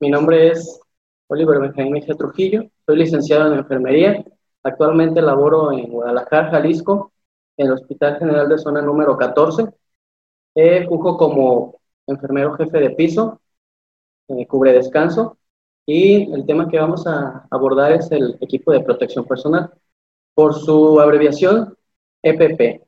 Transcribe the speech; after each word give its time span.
Mi 0.00 0.08
nombre 0.08 0.48
es 0.48 0.80
Oliver 1.28 1.60
Benjamín 1.60 1.92
Mejía 1.92 2.14
Trujillo, 2.14 2.64
soy 2.86 2.96
licenciado 2.96 3.52
en 3.52 3.58
enfermería, 3.58 4.24
actualmente 4.62 5.20
laboro 5.20 5.72
en 5.72 5.90
Guadalajara, 5.90 6.50
Jalisco, 6.50 7.12
en 7.58 7.66
el 7.66 7.72
Hospital 7.74 8.18
General 8.18 8.48
de 8.48 8.56
Zona 8.56 8.80
número 8.80 9.18
14. 9.18 9.68
Eh, 10.54 10.86
como 10.88 11.80
enfermero 12.06 12.54
jefe 12.54 12.78
de 12.80 12.90
piso, 12.90 13.42
eh, 14.28 14.46
cubre 14.46 14.72
descanso, 14.72 15.36
y 15.84 16.32
el 16.32 16.46
tema 16.46 16.68
que 16.68 16.78
vamos 16.78 17.06
a 17.06 17.46
abordar 17.50 17.92
es 17.92 18.10
el 18.10 18.38
equipo 18.40 18.72
de 18.72 18.80
protección 18.80 19.26
personal, 19.26 19.70
por 20.34 20.54
su 20.54 20.98
abreviación 20.98 21.76
EPP. 22.22 22.86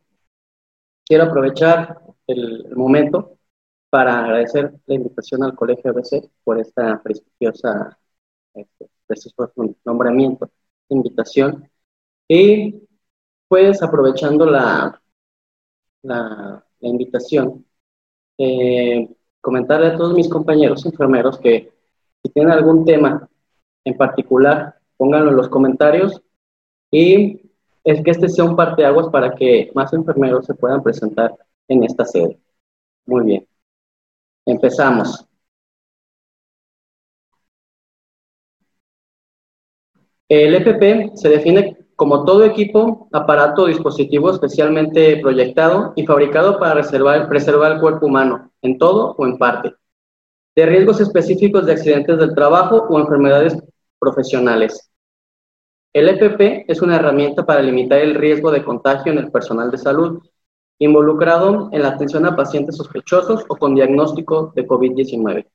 Quiero 1.05 1.25
aprovechar 1.25 2.01
el 2.27 2.75
momento 2.75 3.39
para 3.93 4.21
agradecer 4.25 4.73
la 4.87 4.95
invitación 4.95 5.45
al 5.45 5.55
Colegio 5.55 5.91
ABC 5.91 6.31
por 6.45 6.59
esta 6.59 7.03
prestigiosa, 7.03 7.99
este, 8.55 8.89
prestigioso 9.07 9.53
nombramiento, 9.85 10.51
invitación. 10.89 11.71
Y 12.27 12.89
pues 13.49 13.83
aprovechando 13.83 14.47
la, 14.47 14.99
la, 16.03 16.65
invitación, 16.81 17.67
eh, 18.39 19.15
comentarle 19.43 19.89
a 19.89 19.97
todos 19.99 20.15
mis 20.15 20.29
compañeros 20.31 20.87
enfermeros 20.87 21.39
que 21.39 21.71
si 22.25 22.33
tienen 22.33 22.53
algún 22.53 22.87
tema 22.87 23.29
en 23.85 23.97
particular, 23.99 24.81
pónganlo 24.97 25.33
en 25.33 25.37
los 25.37 25.51
comentarios 25.51 26.23
y 26.91 27.43
es 27.85 28.03
que 28.03 28.11
este 28.11 28.31
sea 28.31 28.45
un 28.47 28.57
parteaguas 28.57 29.09
para 29.11 29.35
que 29.35 29.71
más 29.75 29.93
enfermeros 29.93 30.47
se 30.47 30.55
puedan 30.55 30.83
presentar 30.83 31.37
en 31.69 31.85
esta 31.85 32.07
sede. 32.07 32.41
Muy 33.05 33.25
bien. 33.27 33.52
Empezamos. 34.47 35.27
El 40.29 40.55
EPP 40.55 41.15
se 41.15 41.29
define 41.29 41.77
como 41.95 42.25
todo 42.25 42.45
equipo, 42.45 43.09
aparato 43.13 43.63
o 43.63 43.67
dispositivo 43.67 44.31
especialmente 44.31 45.19
proyectado 45.19 45.93
y 45.95 46.07
fabricado 46.07 46.59
para 46.59 46.75
preservar, 47.29 47.73
el 47.73 47.81
cuerpo 47.81 48.07
humano, 48.07 48.51
en 48.63 48.79
todo 48.79 49.15
o 49.19 49.27
en 49.27 49.39
parte, 49.39 49.75
de 50.57 50.67
riesgos 50.67 51.01
específicos 51.01 51.67
de 51.67 51.73
accidentes 51.73 52.19
del 52.19 52.35
trabajo 52.35 52.87
o 52.89 52.99
enfermedades 52.99 53.57
profesionales. 53.99 54.91
El 55.93 56.09
EPP 56.09 56.65
es 56.67 56.81
una 56.81 56.97
herramienta 56.97 57.45
para 57.45 57.63
limitar 57.63 58.01
el 58.01 58.15
riesgo 58.15 58.51
de 58.51 58.65
contagio 58.65 59.13
en 59.13 59.19
el 59.19 59.31
personal 59.31 59.71
de 59.71 59.79
salud 59.79 60.23
involucrado 60.85 61.69
en 61.73 61.83
la 61.83 61.91
atención 61.91 62.27
a 62.27 62.35
pacientes 62.35 62.77
sospechosos 62.77 63.45
o 63.49 63.57
con 63.57 63.75
diagnóstico 63.75 64.53
de 64.55 64.67
COVID-19. 64.67 65.47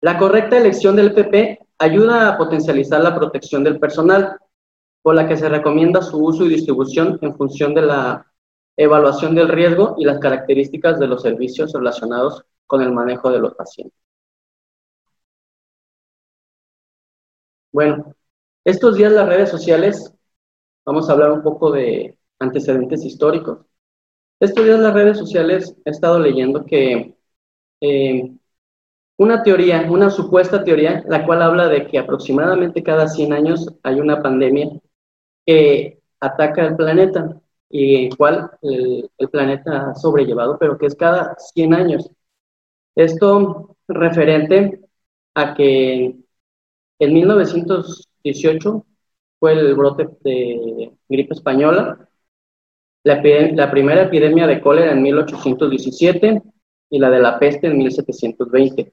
La 0.00 0.18
correcta 0.18 0.56
elección 0.56 0.96
del 0.96 1.16
EPP 1.16 1.60
ayuda 1.78 2.28
a 2.28 2.38
potencializar 2.38 3.00
la 3.02 3.14
protección 3.14 3.64
del 3.64 3.78
personal, 3.78 4.38
por 5.02 5.14
la 5.14 5.28
que 5.28 5.36
se 5.36 5.48
recomienda 5.48 6.00
su 6.00 6.24
uso 6.24 6.44
y 6.44 6.48
distribución 6.48 7.18
en 7.20 7.36
función 7.36 7.74
de 7.74 7.82
la 7.82 8.26
evaluación 8.76 9.34
del 9.34 9.48
riesgo 9.48 9.94
y 9.98 10.04
las 10.04 10.18
características 10.18 10.98
de 10.98 11.06
los 11.06 11.22
servicios 11.22 11.72
relacionados 11.72 12.42
con 12.66 12.80
el 12.82 12.92
manejo 12.92 13.30
de 13.30 13.40
los 13.40 13.54
pacientes. 13.54 13.98
Bueno, 17.72 18.14
estos 18.64 18.96
días 18.96 19.12
las 19.12 19.28
redes 19.28 19.50
sociales, 19.50 20.14
vamos 20.86 21.08
a 21.08 21.12
hablar 21.12 21.32
un 21.32 21.42
poco 21.42 21.70
de 21.72 22.18
antecedentes 22.38 23.04
históricos. 23.04 23.58
Estos 24.40 24.64
días 24.64 24.80
las 24.80 24.94
redes 24.94 25.18
sociales 25.18 25.74
he 25.84 25.90
estado 25.90 26.18
leyendo 26.18 26.64
que 26.64 27.14
eh, 27.80 28.32
una 29.18 29.42
teoría, 29.42 29.86
una 29.90 30.10
supuesta 30.10 30.64
teoría, 30.64 31.04
la 31.08 31.24
cual 31.24 31.42
habla 31.42 31.68
de 31.68 31.86
que 31.86 31.98
aproximadamente 31.98 32.82
cada 32.82 33.08
100 33.08 33.32
años 33.32 33.68
hay 33.82 34.00
una 34.00 34.22
pandemia 34.22 34.70
que 35.46 36.00
ataca 36.20 36.66
el 36.66 36.76
planeta 36.76 37.40
y 37.70 38.06
el 38.06 38.16
cual 38.16 38.50
el, 38.62 39.10
planeta 39.30 39.90
ha 39.90 39.94
sobrellevado, 39.96 40.58
pero 40.58 40.78
que 40.78 40.86
es 40.86 40.94
cada 40.96 41.36
100 41.38 41.74
años. 41.74 42.10
Esto 42.94 43.76
referente 43.88 44.80
a 45.34 45.54
que 45.54 46.16
en 46.98 47.14
1918 47.14 48.86
fue 49.38 49.52
el 49.52 49.74
brote 49.74 50.08
de 50.22 50.92
gripe 51.08 51.34
española, 51.34 52.08
la, 53.04 53.70
primera 53.70 54.02
epidemia 54.02 54.46
de 54.46 54.60
cólera 54.60 54.92
en 54.92 55.02
1817 55.02 56.42
y 56.90 56.98
la 56.98 57.10
de 57.10 57.20
la 57.20 57.38
peste 57.38 57.66
en 57.66 57.76
1720. 57.78 58.92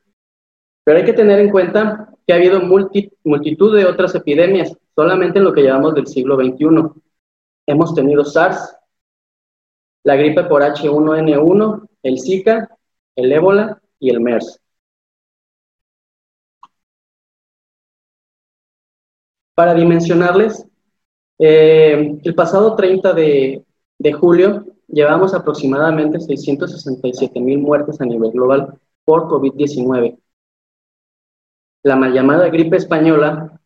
Pero 0.84 0.98
hay 0.98 1.06
que 1.06 1.14
tener 1.14 1.40
en 1.40 1.50
cuenta 1.50 2.14
que 2.26 2.34
ha 2.34 2.36
habido 2.36 2.62
multitud 2.62 3.76
de 3.76 3.86
otras 3.86 4.14
epidemias, 4.16 4.76
solamente 4.96 5.40
en 5.40 5.46
lo 5.46 5.54
que 5.54 5.62
llevamos 5.62 5.96
del 5.96 6.08
siglo 6.08 6.36
XXI. 6.36 7.02
Hemos 7.68 7.96
tenido 7.96 8.26
SARS, 8.26 8.76
la 10.04 10.16
gripe 10.16 10.44
por 10.44 10.62
H1N1, 10.62 11.88
el 12.04 12.20
Zika, 12.20 12.78
el 13.16 13.32
ébola 13.32 13.82
y 14.00 14.10
el 14.10 14.20
MERS. 14.20 14.60
Para 19.54 19.74
dimensionarles, 19.74 20.66
eh, 21.38 22.20
el 22.24 22.36
pasado 22.36 22.76
30 22.76 23.14
de 23.14 23.64
de 24.02 24.14
julio, 24.14 24.66
llevamos 24.88 25.36
aproximadamente 25.36 26.20
667 26.20 27.40
mil 27.40 27.60
muertes 27.60 28.02
a 28.02 28.06
nivel 28.06 28.32
global 28.32 28.80
por 29.06 29.28
COVID-19. 29.28 30.18
La 31.84 31.96
mal 31.96 32.12
llamada 32.12 32.50
gripe 32.50 32.78
española, 32.78 33.62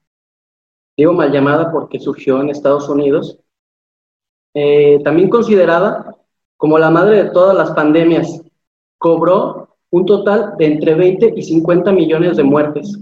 digo 0.98 1.14
mal 1.14 1.32
llamada 1.32 1.72
porque 1.72 2.00
surgió 2.00 2.42
en 2.42 2.50
Estados 2.50 2.90
Unidos, 2.90 3.40
eh, 4.54 5.02
también 5.06 5.30
considerada 5.30 6.14
como 6.58 6.78
la 6.80 6.90
madre 6.90 7.24
de 7.24 7.30
todas 7.30 7.56
las 7.56 7.72
pandemias, 7.72 8.42
cobró 8.98 9.70
un 9.92 10.06
total 10.06 10.56
de 10.58 10.66
entre 10.66 10.96
20 10.96 11.34
y 11.38 11.44
50 11.44 11.94
millones 11.94 12.36
de 12.36 12.44
muertes. 12.44 13.00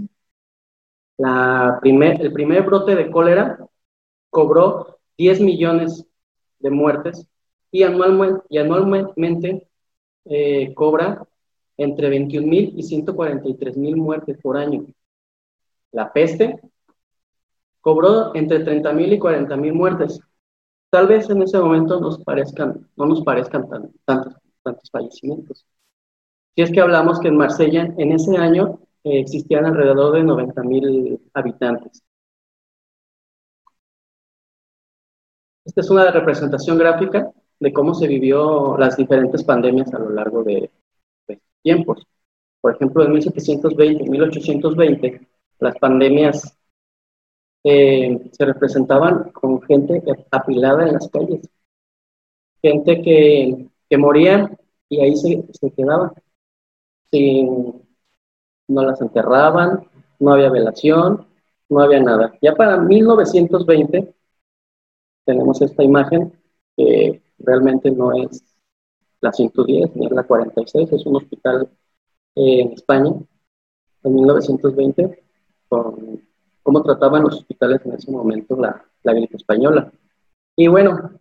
La 1.18 1.80
el 1.84 2.34
primer 2.34 2.64
brote 2.64 2.96
de 2.96 3.10
cólera 3.10 3.68
cobró 4.30 5.00
10 5.18 5.42
millones 5.42 6.06
de 6.64 6.72
muertes 6.72 7.28
y 7.72 7.84
anualmente, 7.84 8.46
y 8.50 8.58
anualmente 8.58 9.68
eh, 10.26 10.74
cobra 10.74 11.24
entre 11.78 12.10
21 12.10 12.48
mil 12.48 12.74
y 12.78 12.84
143 12.84 13.78
mil 13.78 13.98
muertes 13.98 14.38
por 14.42 14.58
año. 14.58 14.86
La 15.92 16.12
peste 16.12 16.60
cobró 17.82 18.34
entre 18.36 18.60
30 18.62 18.94
mil 18.94 19.14
y 19.14 19.20
40 19.20 19.56
mil 19.58 19.74
muertes. 19.74 20.20
Tal 20.90 21.08
vez 21.08 21.30
en 21.30 21.42
ese 21.42 21.60
momento 21.60 22.00
nos 22.00 22.24
parezcan, 22.24 22.88
no 22.96 23.06
nos 23.06 23.24
parezcan 23.24 23.68
tantos, 24.06 24.36
tantos 24.64 24.90
fallecimientos. 24.92 25.66
Si 26.56 26.62
es 26.62 26.72
que 26.72 26.82
hablamos 26.82 27.20
que 27.20 27.28
en 27.30 27.38
Marsella 27.38 27.94
en 27.98 28.12
ese 28.12 28.38
año 28.38 28.80
eh, 29.04 29.20
existían 29.20 29.66
alrededor 29.66 30.14
de 30.14 30.24
90 30.24 30.64
mil 30.64 31.20
habitantes. 31.34 32.04
Esta 35.66 35.82
es 35.82 35.90
una 35.90 36.12
representación 36.12 36.78
gráfica 36.78 37.32
de 37.60 37.74
cómo 37.74 37.94
se 37.94 38.08
vivió 38.08 38.78
las 38.78 38.98
diferentes 38.98 39.44
pandemias 39.44 39.94
a 39.94 40.00
lo 40.00 40.10
largo 40.10 40.44
de, 40.44 40.70
tiempos. 41.62 42.06
Por 42.62 42.76
ejemplo, 42.76 43.06
en 43.06 43.14
1720, 43.14 44.10
1820, 44.10 45.28
las 45.60 45.78
pandemias 45.78 46.58
eh, 47.64 48.30
se 48.32 48.46
representaban 48.46 49.32
con 49.32 49.62
gente 49.62 50.04
apilada 50.32 50.86
en 50.86 50.94
las 50.94 51.08
calles, 51.10 51.50
gente 52.62 53.02
que, 53.02 53.70
que 53.90 53.98
moría 53.98 54.52
y 54.90 55.00
ahí 55.00 55.16
se, 55.16 55.46
se 55.54 55.72
quedaba. 55.72 56.14
Sin, 57.10 57.82
no 58.68 58.84
las 58.84 59.02
enterraban, 59.02 59.88
no 60.20 60.34
había 60.34 60.50
velación, 60.50 61.28
no 61.70 61.82
había 61.82 62.02
nada. 62.02 62.34
Ya 62.42 62.56
para 62.56 62.78
1920 62.78 64.14
tenemos 65.26 65.62
esta 65.62 65.84
imagen 65.84 66.34
que 66.76 67.22
realmente 67.40 67.92
no 67.92 68.14
es 68.14 68.44
la 69.22 69.32
110 69.32 69.96
ni 69.96 70.06
es 70.06 70.12
la 70.12 70.24
46, 70.24 70.92
es 70.92 71.06
un 71.06 71.16
hospital 71.18 71.70
eh, 72.36 72.62
en 72.62 72.72
España. 72.74 73.14
en 74.04 74.16
1920 74.16 75.24
con 75.70 76.22
cómo 76.62 76.84
trataban 76.84 77.24
los 77.24 77.36
hospitales 77.36 77.82
en 77.86 77.94
ese 77.94 78.12
momento 78.12 78.56
la, 78.56 78.84
la 79.04 79.14
gripe 79.14 79.38
española. 79.38 79.92
Y 80.56 80.68
bueno, 80.68 81.12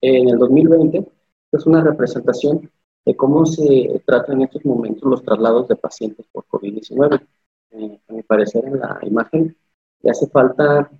en 0.00 0.28
el 0.28 0.38
2020 0.38 1.06
es 1.52 1.66
una 1.66 1.82
representación 1.82 2.70
de 3.04 3.16
cómo 3.16 3.46
se 3.46 4.02
tratan 4.06 4.36
en 4.36 4.42
estos 4.42 4.64
momentos 4.64 5.02
los 5.04 5.22
traslados 5.22 5.68
de 5.68 5.76
pacientes 5.76 6.26
por 6.30 6.46
COVID-19. 6.46 7.26
Eh, 7.70 8.00
a 8.08 8.12
mi 8.12 8.22
parecer, 8.22 8.64
en 8.66 8.78
la 8.78 8.98
imagen 9.02 9.56
le 10.02 10.10
hace 10.10 10.26
falta 10.28 10.90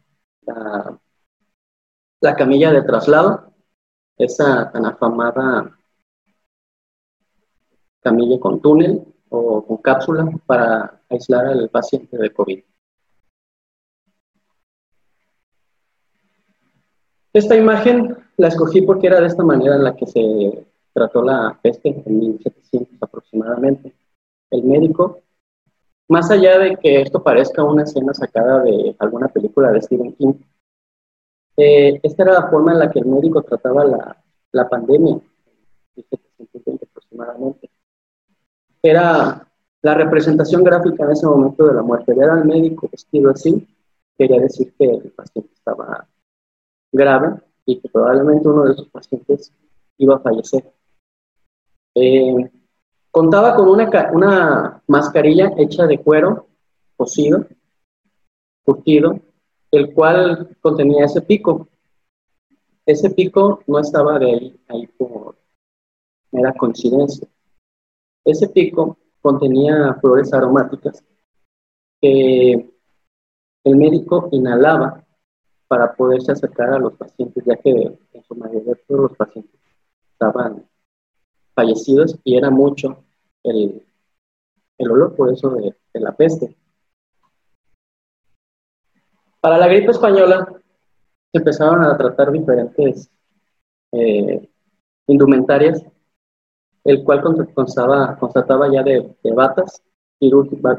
la, 0.43 0.99
la 2.21 2.35
camilla 2.35 2.73
de 2.73 2.83
traslado, 2.83 3.53
esa 4.17 4.71
tan 4.73 4.87
afamada 4.87 5.79
camilla 8.01 8.41
con 8.41 8.61
túnel 8.61 9.05
o 9.29 9.65
con 9.65 9.77
cápsula 9.79 10.29
para 10.47 11.03
aislar 11.09 11.47
al 11.47 11.69
paciente 11.69 12.17
de 12.17 12.33
COVID. 12.33 12.63
Esta 17.33 17.57
imagen 17.57 18.17
la 18.37 18.49
escogí 18.49 18.83
porque 18.83 19.07
era 19.07 19.21
de 19.21 19.27
esta 19.27 19.45
manera 19.45 19.77
en 19.77 19.85
la 19.85 19.95
que 19.95 20.07
se 20.07 20.67
trató 20.93 21.23
la 21.23 21.59
peste 21.63 22.03
en 22.05 22.19
1700 22.19 23.01
aproximadamente. 23.01 23.95
El 24.51 24.65
médico, 24.65 25.21
más 26.09 26.31
allá 26.31 26.59
de 26.59 26.77
que 26.77 27.03
esto 27.03 27.23
parezca 27.23 27.63
una 27.63 27.83
escena 27.83 28.15
sacada 28.15 28.63
de 28.63 28.97
alguna 28.99 29.29
película 29.29 29.71
de 29.71 29.83
Stephen 29.83 30.15
King, 30.15 30.35
eh, 31.59 31.99
esta 32.05 32.23
era 32.23 32.35
la 32.35 32.49
forma 32.49 32.73
en 32.73 32.79
la 32.79 32.89
que 32.89 33.01
el 33.01 33.07
médico 33.07 33.43
trataba 33.43 33.85
la, 33.85 34.25
la 34.53 34.69
pandemia, 34.69 35.15
en 35.15 35.23
1720 35.97 36.87
aproximadamente. 36.87 37.71
Era 38.81 39.45
la 39.83 39.95
representación 39.95 40.63
gráfica 40.63 41.05
en 41.05 41.11
ese 41.11 41.27
momento 41.27 41.67
de 41.67 41.75
la 41.75 41.83
muerte. 41.83 42.15
Ver 42.15 42.31
al 42.31 42.45
médico 42.45 42.89
vestido 42.93 43.33
así 43.33 43.67
quería 44.17 44.41
decir 44.41 44.73
que 44.79 44.85
el 44.85 45.11
paciente 45.11 45.53
estaba 45.53 46.07
grave 46.93 47.41
y 47.67 47.81
que 47.81 47.89
probablemente 47.89 48.47
uno 48.47 48.65
de 48.65 48.73
esos 48.75 48.89
pacientes 48.91 49.53
iba 49.97 50.15
a 50.15 50.21
fallecer. 50.21 50.63
Eh, 51.97 52.51
contaba 53.11 53.57
con 53.57 53.69
una, 53.69 53.91
una 54.13 54.83
mascarilla 54.87 55.55
hecha 55.57 55.89
de 55.89 55.99
cuero 55.99 56.47
cocido, 56.97 57.47
curtido, 58.65 59.19
el 59.71 59.93
cual 59.93 60.57
contenía 60.61 61.05
ese 61.05 61.23
pico. 61.23 61.69
Ese 62.87 63.11
pico 63.11 63.63
no 63.67 63.79
estaba 63.81 64.19
de 64.19 64.33
ahí, 64.33 64.61
ahí 64.69 64.87
por 64.87 65.37
mera 66.33 66.53
coincidencia. 66.55 67.29
Ese 68.25 68.49
pico 68.49 68.99
contenía 69.21 69.95
flores 70.01 70.33
aromáticas 70.33 71.05
que 72.01 72.71
el 73.65 73.77
médico 73.77 74.29
inhalaba 74.33 75.05
para 75.67 75.95
poderse 75.95 76.33
acercar 76.33 76.73
a 76.73 76.79
los 76.79 76.95
pacientes, 76.95 77.45
ya 77.45 77.57
que 77.57 77.71
en 77.71 78.25
su 78.25 78.35
mayoría 78.35 78.75
todos 78.87 79.03
los 79.03 79.17
pacientes 79.17 79.61
estaban 80.13 80.67
fallecidos 81.55 82.19
y 82.25 82.37
era 82.37 82.51
mucho 82.51 83.05
el, 83.43 83.85
olor, 84.79 85.15
por 85.15 85.33
eso 85.33 85.51
de, 85.51 85.75
la 85.95 86.17
peste. 86.17 86.57
Para 89.41 89.59
la 89.59 89.69
gripe 89.69 89.93
española 89.93 90.49
se 91.33 91.39
empezaron 91.39 91.85
a 91.85 91.97
tratar 91.97 92.33
diferentes 92.33 93.11
eh, 93.93 94.49
indumentarias, 95.07 95.85
el 96.85 97.05
cual 97.05 97.23
constataba 97.23 98.73
ya 98.73 98.83
de, 98.83 99.15
de 99.23 99.33
batas, 99.33 99.83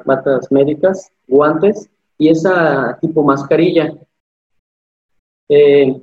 batas 0.06 0.52
médicas, 0.52 1.12
guantes 1.28 1.90
y 2.18 2.30
esa 2.30 2.98
tipo 3.00 3.24
mascarilla. 3.24 3.94
Eh, 5.48 6.02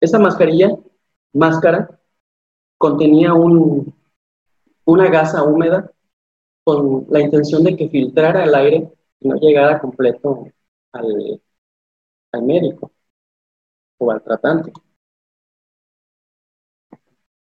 esa 0.00 0.18
mascarilla, 0.18 0.70
máscara, 1.32 2.00
contenía 2.78 3.34
un, 3.34 3.94
una 4.84 5.10
gasa 5.10 5.42
húmeda 5.42 5.90
con 6.64 7.06
la 7.10 7.20
intención 7.20 7.64
de 7.64 7.76
que 7.76 7.88
filtrara 7.88 8.44
el 8.44 8.54
aire 8.54 8.92
y 9.20 9.28
no 9.28 9.36
llegara 9.36 9.80
completo 9.80 10.46
al, 10.92 11.40
al 12.32 12.42
médico 12.42 12.92
o 13.98 14.10
al 14.10 14.22
tratante. 14.22 14.72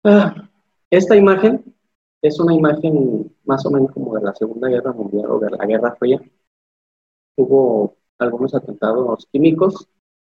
Ah, 0.03 0.49
esta 0.89 1.15
imagen 1.15 1.75
es 2.21 2.39
una 2.39 2.53
imagen 2.53 3.35
más 3.45 3.65
o 3.65 3.71
menos 3.71 3.91
como 3.91 4.15
de 4.15 4.23
la 4.23 4.33
Segunda 4.35 4.67
Guerra 4.69 4.93
Mundial 4.93 5.29
o 5.31 5.39
de 5.39 5.49
la 5.51 5.65
Guerra 5.65 5.95
Fría. 5.95 6.21
Hubo 7.37 7.97
algunos 8.19 8.53
atentados 8.53 9.27
químicos 9.31 9.87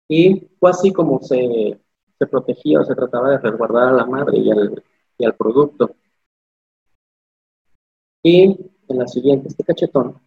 y 0.07 0.49
fue 0.59 0.71
así 0.71 0.91
como 0.91 1.21
se, 1.21 1.79
protegía 2.29 2.81
o 2.81 2.85
se 2.85 2.95
trataba 2.95 3.31
de 3.31 3.37
resguardar 3.39 3.89
a 3.89 3.93
la 3.93 4.05
madre 4.05 4.37
y 4.39 4.51
al, 5.23 5.35
producto. 5.35 5.95
Y 8.23 8.43
en 8.87 8.97
la 8.97 9.07
siguiente, 9.07 9.47
este 9.47 9.63
cachetón, 9.63 10.19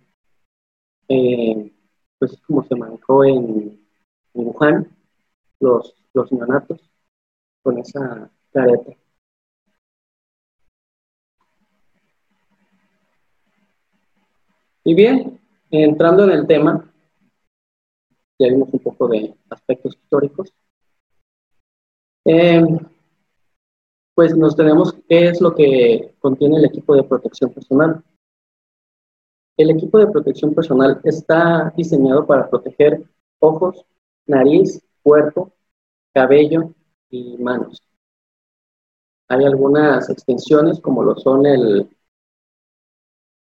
eh, 1.08 1.72
pues 2.19 2.32
es 2.32 2.40
como 2.43 2.64
se 2.64 2.75
manejó 2.75 3.25
en, 3.25 3.84
Wuhan, 4.35 4.89
los, 5.61 5.95
los 6.13 6.33
neonatos, 6.33 6.81
con 7.63 7.79
esa 7.79 8.31
careta. 8.53 8.93
Y 14.85 14.95
bien, 14.95 15.41
entrando 15.71 16.25
en 16.25 16.31
el 16.31 16.47
tema, 16.47 16.93
ya 18.39 18.49
vimos 18.49 18.69
un 18.73 18.81
poco 18.81 19.09
de 19.09 19.35
aspectos 19.49 19.97
históricos. 19.97 20.53
Eh, 22.27 22.63
pues 24.15 24.37
nos 24.37 24.55
tenemos 24.55 24.95
qué 25.09 25.29
es 25.29 25.41
lo 25.41 25.55
que 25.55 26.15
contiene 26.21 26.59
el 26.59 26.67
equipo 26.67 26.95
de 26.95 27.03
protección 27.03 27.53
personal. 27.53 28.03
El 29.57 29.71
equipo 29.71 29.99
de 29.99 30.09
protección 30.09 30.55
personal 30.55 31.01
está 31.05 31.73
diseñado 31.77 32.27
para 32.27 32.49
proteger 32.51 33.05
ojos, 33.39 33.85
nariz, 34.26 34.82
cuerpo, 35.03 35.53
cabello 36.12 36.75
y 37.11 37.37
manos. 37.38 37.82
Hay 39.29 39.44
algunas 39.44 40.09
extensiones 40.11 40.81
como 40.81 41.03
lo 41.03 41.17
son 41.17 41.47
el, 41.47 41.88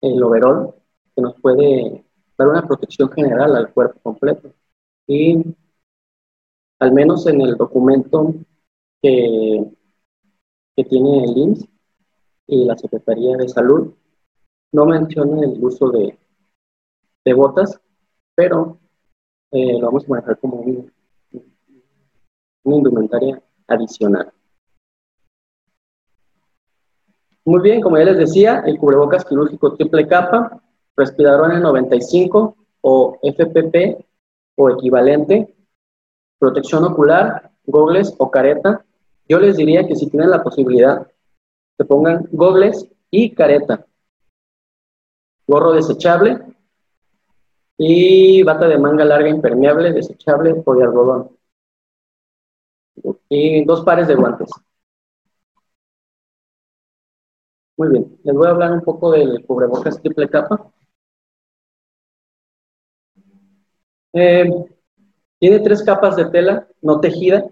el 0.01 0.23
overall, 0.23 0.73
que 1.15 1.21
nos 1.21 1.39
puede 1.41 2.05
dar 2.37 2.47
una 2.47 2.67
protección 2.67 3.11
general 3.11 3.55
al 3.55 3.73
cuerpo 3.73 3.99
completo 4.01 4.53
y 5.07 5.43
al 6.79 6.93
menos 6.93 7.27
en 7.27 7.41
el 7.41 7.55
documento 7.57 8.33
que, 9.01 9.71
que 10.75 10.83
tiene 10.85 11.23
el 11.25 11.37
IMSS 11.37 11.67
y 12.47 12.65
la 12.65 12.77
Secretaría 12.77 13.37
de 13.37 13.49
Salud, 13.49 13.93
no 14.71 14.85
menciona 14.85 15.43
el 15.43 15.63
uso 15.63 15.89
de, 15.89 16.17
de 17.25 17.33
botas, 17.33 17.79
pero 18.35 18.79
eh, 19.51 19.79
lo 19.79 19.87
vamos 19.87 20.05
a 20.05 20.09
manejar 20.09 20.39
como 20.39 20.61
una 22.63 22.75
indumentaria 22.75 23.41
adicional. 23.67 24.31
Muy 27.45 27.61
bien, 27.61 27.81
como 27.81 27.97
ya 27.97 28.05
les 28.05 28.17
decía, 28.17 28.63
el 28.65 28.77
cubrebocas 28.77 29.25
quirúrgico 29.25 29.73
triple 29.73 30.07
capa, 30.07 30.61
respirador 30.95 31.51
N95 31.51 32.55
o 32.81 33.17
FPP 33.23 34.05
o 34.55 34.69
equivalente, 34.69 35.55
protección 36.37 36.83
ocular, 36.83 37.51
gogles 37.65 38.13
o 38.17 38.29
careta. 38.29 38.85
Yo 39.27 39.39
les 39.39 39.57
diría 39.57 39.87
que 39.87 39.95
si 39.95 40.09
tienen 40.09 40.29
la 40.29 40.43
posibilidad, 40.43 41.07
se 41.77 41.85
pongan 41.85 42.27
gogles 42.31 42.87
y 43.09 43.31
careta. 43.31 43.85
Gorro 45.47 45.71
desechable 45.71 46.39
y 47.79 48.43
bata 48.43 48.67
de 48.67 48.77
manga 48.77 49.03
larga 49.05 49.27
impermeable, 49.29 49.91
desechable 49.91 50.61
o 50.63 50.75
de 50.75 50.83
algodón. 50.83 51.29
Y 53.29 53.65
dos 53.65 53.83
pares 53.83 54.07
de 54.07 54.15
guantes. 54.15 54.49
Muy 57.77 57.89
bien, 57.89 58.19
les 58.23 58.35
voy 58.35 58.45
a 58.45 58.51
hablar 58.51 58.71
un 58.73 58.81
poco 58.81 59.09
del 59.11 59.43
cubrebocas 59.43 59.99
triple 60.03 60.29
capa. 60.29 60.71
Eh, 64.13 64.45
tiene 65.39 65.59
tres 65.61 65.83
capas 65.83 66.15
de 66.15 66.25
tela 66.25 66.67
no 66.81 66.99
tejida. 67.01 67.49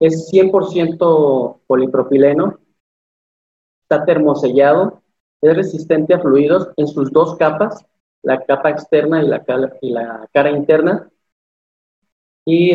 Es 0.00 0.26
100% 0.26 1.60
polipropileno. 1.68 2.58
Está 3.82 4.06
termosellado. 4.06 5.02
Es 5.42 5.54
resistente 5.54 6.14
a 6.14 6.20
fluidos 6.20 6.70
en 6.78 6.86
sus 6.86 7.12
dos 7.12 7.36
capas, 7.36 7.84
la 8.22 8.44
capa 8.44 8.70
externa 8.70 9.22
y 9.22 9.28
la, 9.90 10.28
cara 10.32 10.50
interna. 10.50 11.10
Y 12.44 12.74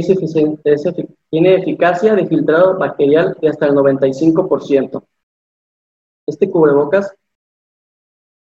tiene 1.29 1.55
eficacia 1.55 2.15
de 2.15 2.27
filtrado 2.27 2.77
bacterial 2.77 3.35
de 3.41 3.49
hasta 3.49 3.65
el 3.65 3.73
95%. 3.73 5.05
Este 6.27 6.49
cubrebocas, 6.49 7.13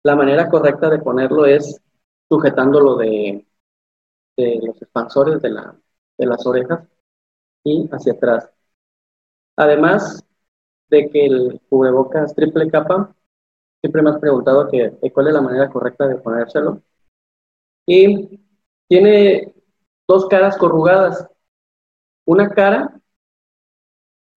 la 0.02 0.16
manera 0.16 0.48
correcta 0.48 0.90
de 0.90 0.98
ponerlo 0.98 1.46
es 1.46 1.80
sujetándolo 2.28 2.96
de, 2.96 3.46
los 4.36 4.80
expansores 4.82 5.40
de 5.42 5.50
las 5.50 6.46
orejas 6.46 6.88
y 7.64 7.88
hacia 7.92 8.14
atrás. 8.14 8.50
Además 9.56 10.24
de 10.88 11.10
que 11.10 11.26
el 11.26 11.60
cubrebocas 11.68 12.34
triple 12.34 12.70
capa, 12.70 13.14
siempre 13.80 14.02
me 14.02 14.10
has 14.10 14.18
preguntado 14.18 14.68
que, 14.68 14.98
cuál 15.12 15.28
es 15.28 15.34
la 15.34 15.42
manera 15.42 15.70
correcta 15.70 16.06
de 16.08 16.16
ponérselo. 16.16 16.82
Y 17.92 18.38
tiene 18.86 19.52
dos 20.06 20.28
caras 20.28 20.56
corrugadas. 20.56 21.26
Una 22.24 22.48
cara, 22.48 23.00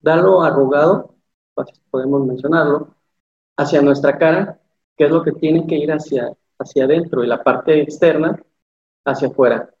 dalo 0.00 0.42
arrugado, 0.42 1.14
así 1.54 1.80
podemos 1.88 2.26
mencionarlo, 2.26 2.96
hacia 3.56 3.80
nuestra 3.80 4.18
cara, 4.18 4.60
que 4.96 5.04
es 5.04 5.10
lo 5.12 5.22
que 5.22 5.30
tiene 5.30 5.68
que 5.68 5.76
ir 5.76 5.92
hacia, 5.92 6.32
hacia 6.58 6.84
adentro 6.84 7.22
y 7.22 7.28
la 7.28 7.44
parte 7.44 7.80
externa 7.80 8.42
hacia 9.04 9.28
afuera. 9.28 9.72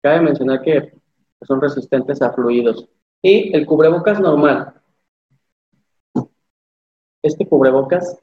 Cabe 0.00 0.22
mencionar 0.22 0.62
que 0.62 0.94
son 1.42 1.60
resistentes 1.60 2.22
a 2.22 2.32
fluidos. 2.32 2.88
Y 3.20 3.54
el 3.54 3.66
cubrebocas 3.66 4.20
normal. 4.20 4.72
Este 7.20 7.46
cubrebocas 7.46 8.16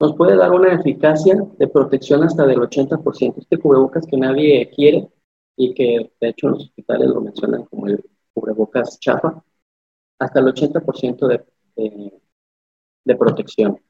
nos 0.00 0.14
puede 0.16 0.36
dar 0.36 0.52
una 0.52 0.74
eficacia 0.74 1.36
de 1.58 1.68
protección 1.68 2.22
hasta 2.24 2.46
del 2.46 2.58
80%. 2.58 3.38
Este 3.38 3.58
cubrebocas 3.58 4.06
que 4.06 4.16
nadie 4.16 4.70
quiere 4.70 5.08
y 5.56 5.72
que 5.74 6.12
de 6.20 6.28
hecho 6.28 6.46
en 6.48 6.52
los 6.52 6.64
hospitales 6.64 7.08
lo 7.08 7.20
mencionan 7.20 7.64
como 7.66 7.86
el 7.86 8.04
cubrebocas 8.32 8.98
chafa, 8.98 9.42
hasta 10.18 10.40
el 10.40 10.46
80% 10.46 11.26
de, 11.28 11.44
de, 11.76 12.12
de 13.04 13.16
protección. 13.16 13.80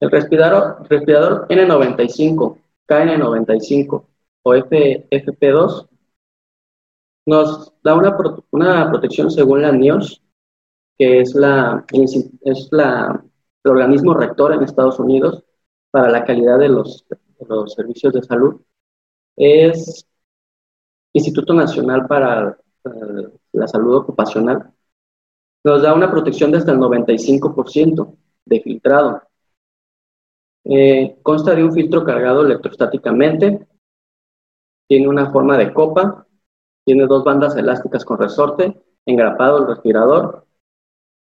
El 0.00 0.10
respirador, 0.10 0.88
respirador 0.88 1.46
N95, 1.48 2.58
KN95 2.88 4.06
o 4.42 4.54
FFP2 4.54 5.88
nos 7.26 7.72
da 7.82 7.94
una, 7.94 8.16
una 8.50 8.90
protección 8.90 9.30
según 9.30 9.60
la 9.60 9.72
NIOSH, 9.72 10.20
que 11.00 11.20
es, 11.20 11.34
la, 11.34 11.82
es 11.94 12.68
la, 12.72 13.24
el 13.64 13.70
organismo 13.70 14.12
rector 14.12 14.52
en 14.52 14.62
Estados 14.62 14.98
Unidos 14.98 15.42
para 15.90 16.10
la 16.10 16.26
calidad 16.26 16.58
de 16.58 16.68
los, 16.68 17.06
de 17.08 17.46
los 17.48 17.72
servicios 17.72 18.12
de 18.12 18.22
salud. 18.22 18.60
Es 19.34 20.06
Instituto 21.14 21.54
Nacional 21.54 22.06
para 22.06 22.58
la 23.52 23.66
Salud 23.66 23.96
Ocupacional. 23.96 24.74
Nos 25.64 25.80
da 25.80 25.94
una 25.94 26.10
protección 26.10 26.50
de 26.50 26.58
hasta 26.58 26.72
el 26.72 26.78
95% 26.78 28.18
de 28.44 28.60
filtrado. 28.60 29.22
Eh, 30.64 31.16
consta 31.22 31.54
de 31.54 31.64
un 31.64 31.72
filtro 31.72 32.04
cargado 32.04 32.44
electrostáticamente, 32.44 33.66
tiene 34.86 35.08
una 35.08 35.30
forma 35.30 35.56
de 35.56 35.72
copa, 35.72 36.26
tiene 36.84 37.06
dos 37.06 37.24
bandas 37.24 37.56
elásticas 37.56 38.04
con 38.04 38.18
resorte, 38.18 38.78
engrapado 39.06 39.60
el 39.60 39.68
respirador. 39.68 40.44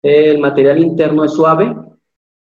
El 0.07 0.39
material 0.39 0.79
interno 0.79 1.25
es 1.25 1.33
suave 1.33 1.75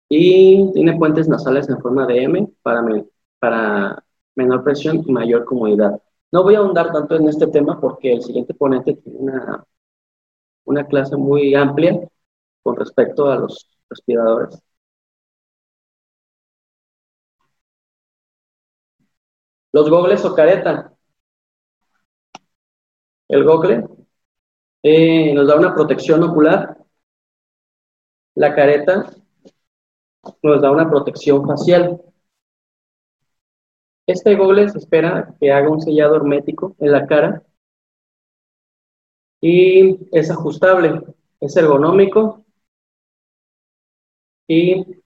y 0.09 0.71
tiene 0.73 0.97
puentes 0.97 1.27
nasales 1.27 1.69
en 1.69 1.79
forma 1.79 2.07
de 2.07 2.23
M 2.23 2.47
para, 2.63 4.03
menor 4.35 4.63
presión 4.63 5.03
y 5.05 5.11
mayor 5.11 5.45
comodidad. 5.45 6.01
No 6.31 6.41
voy 6.43 6.55
a 6.55 6.59
ahondar 6.59 6.91
tanto 6.91 7.15
en 7.15 7.27
este 7.27 7.45
tema 7.47 7.79
porque 7.79 8.13
el 8.13 8.23
siguiente 8.23 8.55
ponente 8.55 8.95
tiene 8.95 9.19
una, 9.19 9.63
una 10.65 10.87
clase 10.87 11.15
muy 11.17 11.53
amplia 11.53 11.99
con 12.63 12.75
respecto 12.77 13.29
a 13.29 13.35
los 13.37 13.67
respiradores. 13.89 14.59
Los 19.73 19.89
gogles 19.89 20.23
o 20.25 20.33
careta. 20.35 20.93
El 23.29 23.43
gogle 23.43 23.83
eh, 24.83 25.33
nos 25.33 25.47
da 25.47 25.55
una 25.57 25.73
protección 25.73 26.23
ocular. 26.23 26.80
La 28.35 28.53
careta 28.53 29.09
nos 30.43 30.61
da 30.61 30.71
una 30.71 30.89
protección 30.89 31.47
facial. 31.47 32.01
Este 34.05 34.35
gogle 34.35 34.69
se 34.69 34.77
espera 34.77 35.33
que 35.39 35.51
haga 35.51 35.71
un 35.71 35.81
sellado 35.81 36.15
hermético 36.15 36.75
en 36.77 36.91
la 36.91 37.07
cara 37.07 37.41
y 39.41 39.97
es 40.11 40.31
ajustable, 40.31 41.01
es 41.39 41.55
ergonómico 41.57 42.45
y 44.47 45.01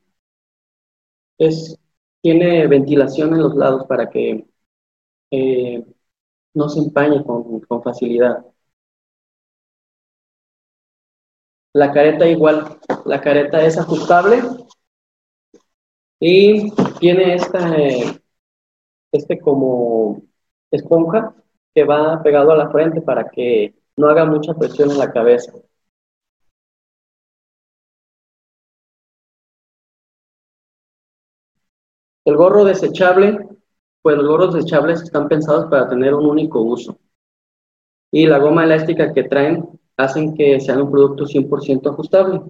es, 1.38 1.78
tiene 2.22 2.68
ventilación 2.68 3.34
en 3.34 3.42
los 3.44 3.56
lados 3.56 3.86
para 3.88 4.10
que 4.10 4.46
eh, 5.32 5.86
no 6.56 6.70
se 6.70 6.80
empañe 6.82 7.24
con 7.26 7.84
facilidad. 7.84 8.46
La 11.76 11.92
careta 11.92 12.26
igual, 12.26 12.80
la 13.06 13.20
careta 13.20 13.64
es 13.66 13.78
ajustable 13.78 14.42
y 16.22 16.72
tiene 17.00 17.36
esta, 17.36 17.76
este 19.12 19.40
como 19.42 20.22
esponja 20.72 21.36
que 21.74 21.84
va 21.84 22.24
pegado 22.24 22.52
a 22.52 22.58
la 22.58 22.70
frente 22.70 23.02
para 23.02 23.30
que 23.30 23.76
no 23.98 24.08
haga 24.08 24.24
mucha 24.26 24.54
presión 24.54 24.90
en 24.92 25.00
la 25.00 25.12
cabeza. 25.12 25.52
El 32.24 32.38
gorro 32.38 32.64
desechable 32.64 33.38
pues 34.02 34.16
los 34.16 34.28
gorros 34.28 34.54
desechables 34.54 35.02
están 35.02 35.28
pensados 35.28 35.70
para 35.70 35.90
tener 35.90 36.14
un 36.14 36.26
único 36.28 36.62
uso. 36.62 36.98
Y 38.12 38.28
la 38.28 38.38
goma 38.38 38.64
elástica 38.64 39.12
que 39.12 39.24
traen 39.26 39.68
hacen 39.98 40.34
que 40.36 40.60
sean 40.62 40.82
un 40.84 40.92
producto 40.92 41.26
100% 41.26 41.90
ajustable. 41.90 42.42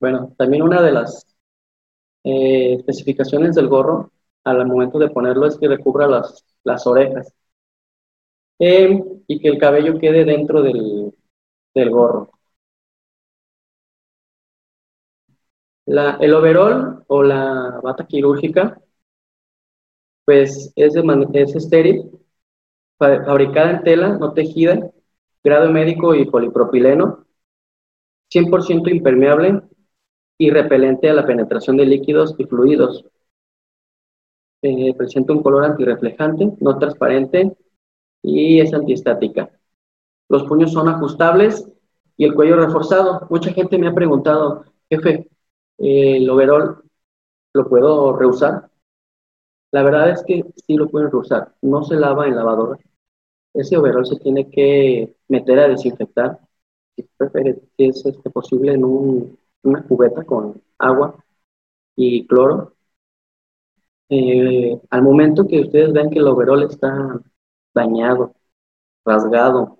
Bueno, 0.00 0.34
también 0.38 0.62
una 0.62 0.82
de 0.82 0.92
las 0.92 1.26
eh, 2.24 2.74
especificaciones 2.78 3.54
del 3.54 3.68
gorro 3.68 4.12
al 4.44 4.66
momento 4.66 4.98
de 4.98 5.10
ponerlo 5.10 5.46
es 5.46 5.58
que 5.58 5.68
recubra 5.68 6.06
las, 6.08 6.44
las 6.64 6.86
orejas 6.86 7.32
eh, 8.58 9.02
y 9.26 9.40
que 9.40 9.48
el 9.48 9.58
cabello 9.58 9.98
quede 9.98 10.24
dentro 10.24 10.62
del, 10.62 11.12
del 11.74 11.90
gorro. 11.90 12.30
La, 15.86 16.18
el 16.20 16.34
overall 16.34 17.04
o 17.08 17.22
la 17.22 17.80
bata 17.82 18.06
quirúrgica 18.06 18.78
pues 20.24 20.72
es, 20.76 20.94
es 21.32 21.54
estéril, 21.56 22.10
fabricada 22.98 23.70
en 23.72 23.84
tela, 23.84 24.18
no 24.18 24.32
tejida, 24.34 24.90
grado 25.44 25.70
médico 25.70 26.14
y 26.14 26.24
polipropileno, 26.24 27.26
100% 28.30 28.90
impermeable 28.90 29.60
y 30.38 30.50
repelente 30.50 31.10
a 31.10 31.14
la 31.14 31.26
penetración 31.26 31.76
de 31.76 31.86
líquidos 31.86 32.34
y 32.38 32.44
fluidos. 32.44 33.04
Eh, 34.62 34.94
presenta 34.96 35.34
un 35.34 35.42
color 35.42 35.64
antirreflejante, 35.64 36.52
no 36.60 36.78
transparente 36.78 37.54
y 38.22 38.60
es 38.60 38.72
antiestática. 38.72 39.50
Los 40.30 40.44
puños 40.44 40.72
son 40.72 40.88
ajustables 40.88 41.70
y 42.16 42.24
el 42.24 42.34
cuello 42.34 42.56
reforzado. 42.56 43.26
Mucha 43.28 43.52
gente 43.52 43.76
me 43.76 43.88
ha 43.88 43.94
preguntado, 43.94 44.64
jefe, 44.88 45.28
¿el 45.76 46.28
overall 46.30 46.82
lo 47.52 47.68
puedo 47.68 48.16
reusar? 48.16 48.70
La 49.70 49.82
verdad 49.82 50.10
es 50.10 50.24
que 50.24 50.44
sí 50.66 50.76
lo 50.76 50.88
pueden 50.88 51.14
usar, 51.14 51.54
no 51.60 51.84
se 51.84 51.96
lava 51.96 52.26
en 52.26 52.36
lavadora. 52.36 52.78
Ese 53.54 53.76
overall 53.76 54.06
se 54.06 54.16
tiene 54.16 54.50
que 54.50 55.16
meter 55.28 55.58
a 55.60 55.68
desinfectar, 55.68 56.40
si, 56.96 57.08
es 57.78 58.06
este, 58.06 58.30
posible, 58.30 58.72
en 58.74 58.84
una 59.62 59.82
cubeta 59.86 60.24
con 60.24 60.62
agua 60.78 61.24
y 61.96 62.26
cloro. 62.26 62.74
Eh, 64.08 64.80
al 64.90 65.02
momento 65.02 65.46
que 65.46 65.60
ustedes 65.60 65.92
ven 65.92 66.10
que 66.10 66.18
el 66.18 66.28
overall 66.28 66.62
está 66.64 67.20
dañado, 67.74 68.34
rasgado, 69.04 69.78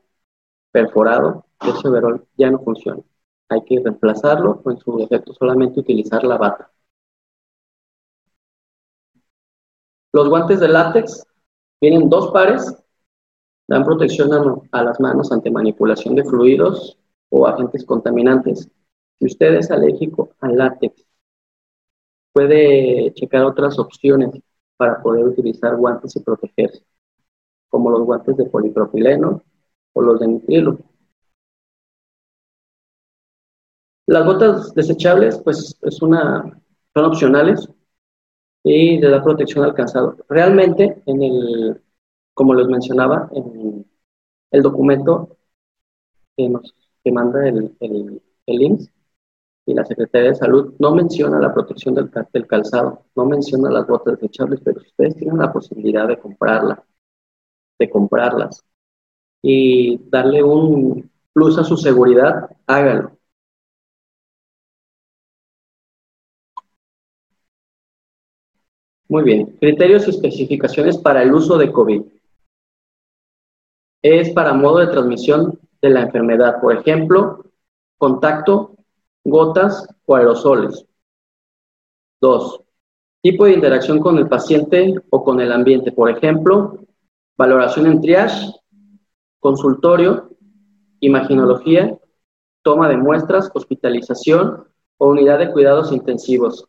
perforado, 0.72 1.46
ese 1.62 1.88
overall 1.88 2.26
ya 2.36 2.50
no 2.50 2.60
funciona. 2.60 3.02
Hay 3.48 3.62
que 3.64 3.80
reemplazarlo 3.80 4.62
o 4.64 4.70
en 4.70 4.78
su 4.78 4.98
defecto 4.98 5.34
solamente 5.34 5.80
utilizar 5.80 6.24
la 6.24 6.38
bata. 6.38 6.70
Los 10.12 10.28
guantes 10.28 10.60
de 10.60 10.68
látex 10.68 11.26
vienen 11.80 12.08
dos 12.08 12.30
pares, 12.32 12.83
dan 13.66 13.84
protección 13.84 14.30
a, 14.72 14.82
las 14.82 15.00
manos 15.00 15.32
ante 15.32 15.50
manipulación 15.50 16.14
de 16.14 16.24
fluidos 16.24 16.98
o 17.30 17.46
agentes 17.46 17.84
contaminantes. 17.84 18.68
Si 19.18 19.26
usted 19.26 19.54
es 19.54 19.70
alérgico 19.70 20.30
al 20.40 20.56
látex, 20.56 21.04
puede 22.32 23.12
checar 23.14 23.44
otras 23.44 23.78
opciones 23.78 24.30
para 24.76 25.00
poder 25.02 25.24
utilizar 25.24 25.76
guantes 25.76 26.16
y 26.16 26.20
protegerse, 26.20 26.84
como 27.68 27.90
los 27.90 28.02
guantes 28.02 28.36
de 28.36 28.46
polipropileno 28.46 29.42
o 29.92 30.02
los 30.02 30.20
de 30.20 30.28
nitrilo. 30.28 30.78
Las 34.06 34.26
botas 34.26 34.74
desechables, 34.74 35.38
pues, 35.38 35.78
son 35.90 36.14
opcionales 36.94 37.68
y 38.62 38.98
le 38.98 39.08
da 39.08 39.22
protección 39.22 39.64
al 39.64 39.74
calzado. 39.74 40.16
Realmente, 40.28 41.02
en 41.06 41.22
el, 41.22 41.83
como 42.34 42.54
les 42.54 42.66
mencionaba, 42.68 43.28
en 43.34 43.86
el 44.52 44.62
documento 44.62 45.36
que, 46.36 46.48
nos, 46.48 46.74
que 47.02 47.12
manda 47.12 47.46
el, 47.48 47.76
el, 47.80 48.22
el 48.46 48.62
IMSS 48.62 48.90
y 49.66 49.74
la 49.74 49.84
Secretaría 49.84 50.30
de 50.30 50.34
Salud 50.36 50.74
no 50.78 50.94
menciona 50.94 51.38
la 51.40 51.54
protección 51.54 51.94
del, 51.94 52.10
del 52.32 52.46
calzado, 52.46 53.04
no 53.16 53.24
menciona 53.26 53.70
las 53.70 53.86
botas 53.86 54.14
desechables, 54.20 54.60
pero 54.64 54.80
ustedes 54.80 55.16
tienen 55.16 55.38
la 55.38 55.52
posibilidad 55.52 56.06
de 56.08 56.18
comprarla, 56.18 56.84
de 57.78 57.90
comprarlas 57.90 58.64
y 59.42 59.98
darle 60.10 60.42
un 60.42 61.10
plus 61.32 61.58
a 61.58 61.64
su 61.64 61.76
seguridad, 61.76 62.50
háganlo. 62.66 63.18
Muy 69.08 69.22
bien, 69.22 69.56
criterios 69.60 70.06
y 70.06 70.10
especificaciones 70.10 70.98
para 70.98 71.22
el 71.22 71.32
uso 71.32 71.56
de 71.56 71.72
COVID. 71.72 72.02
Es 74.04 74.34
para 74.34 74.52
modo 74.52 74.80
de 74.80 74.88
transmisión 74.88 75.58
de 75.80 75.88
la 75.88 76.02
enfermedad, 76.02 76.60
por 76.60 76.76
ejemplo, 76.76 77.42
contacto, 77.96 78.76
gotas 79.24 79.88
o 80.04 80.14
aerosoles. 80.14 80.84
Dos, 82.20 82.60
tipo 83.22 83.46
de 83.46 83.54
interacción 83.54 84.00
con 84.00 84.18
el 84.18 84.28
paciente 84.28 84.94
o 85.08 85.24
con 85.24 85.40
el 85.40 85.50
ambiente, 85.50 85.90
por 85.90 86.10
ejemplo, 86.10 86.84
valoración 87.38 87.86
en 87.86 88.02
triage, 88.02 88.52
consultorio, 89.40 90.36
imaginología, 91.00 91.98
toma 92.60 92.90
de 92.90 92.98
muestras, 92.98 93.50
hospitalización 93.54 94.66
o 94.98 95.08
unidad 95.08 95.38
de 95.38 95.50
cuidados 95.50 95.90
intensivos. 95.92 96.68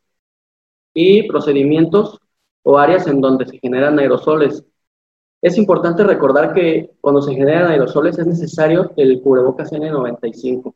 Y 0.93 1.27
procedimientos 1.27 2.17
o 2.63 2.77
áreas 2.77 3.07
en 3.07 3.19
donde 3.19 3.45
se 3.45 3.59
generan 3.59 3.99
aerosoles. 3.99 4.63
Es 5.45 5.59
importante 5.59 6.03
recordar 6.03 6.55
que 6.55 6.95
cuando 6.99 7.21
se 7.21 7.35
generan 7.35 7.67
aerosoles 7.69 8.17
es 8.17 8.25
necesario 8.25 8.91
el 8.97 9.21
cubrebocas 9.21 9.71
N95. 9.71 10.73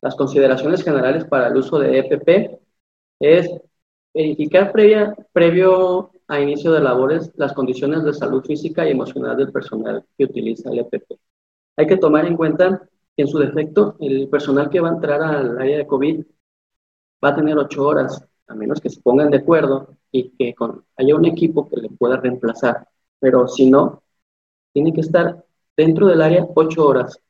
Las 0.00 0.14
consideraciones 0.14 0.82
generales 0.82 1.26
para 1.26 1.48
el 1.48 1.56
uso 1.58 1.78
de 1.78 1.98
EPP 1.98 2.58
es 3.20 3.50
verificar 4.14 4.72
previa, 4.72 5.14
previo 5.32 6.10
a 6.26 6.40
inicio 6.40 6.72
de 6.72 6.80
labores 6.80 7.30
las 7.36 7.52
condiciones 7.52 8.04
de 8.04 8.14
salud 8.14 8.42
física 8.42 8.88
y 8.88 8.92
emocional 8.92 9.36
del 9.36 9.52
personal 9.52 10.02
que 10.16 10.24
utiliza 10.24 10.70
el 10.70 10.78
EPP. 10.78 11.12
Hay 11.76 11.86
que 11.86 11.98
tomar 11.98 12.24
en 12.24 12.38
cuenta 12.38 12.88
en 13.18 13.28
su 13.28 13.38
defecto, 13.38 13.96
el 14.00 14.30
personal 14.30 14.70
que 14.70 14.80
va 14.80 14.88
a 14.88 14.94
entrar 14.94 15.20
al 15.22 15.58
área 15.58 15.76
de 15.76 15.86
COVID 15.86 16.24
va 17.22 17.28
a 17.30 17.36
tener 17.36 17.58
ocho 17.58 17.86
horas, 17.86 18.26
a 18.48 18.54
menos 18.54 18.80
que 18.80 18.90
se 18.90 19.00
pongan 19.00 19.30
de 19.30 19.38
acuerdo 19.38 19.96
y 20.12 20.30
que 20.30 20.54
haya 20.96 21.16
un 21.16 21.24
equipo 21.26 21.68
que 21.68 21.80
le 21.80 21.90
pueda 21.90 22.16
reemplazar. 22.18 22.88
Pero 23.20 23.48
si 23.48 23.70
no, 23.70 24.02
tiene 24.72 24.92
que 24.92 25.02
estar 25.02 25.44
dentro 25.76 26.06
del 26.08 26.22
área 26.22 26.46
ocho 26.54 26.86
horas. 26.86 27.20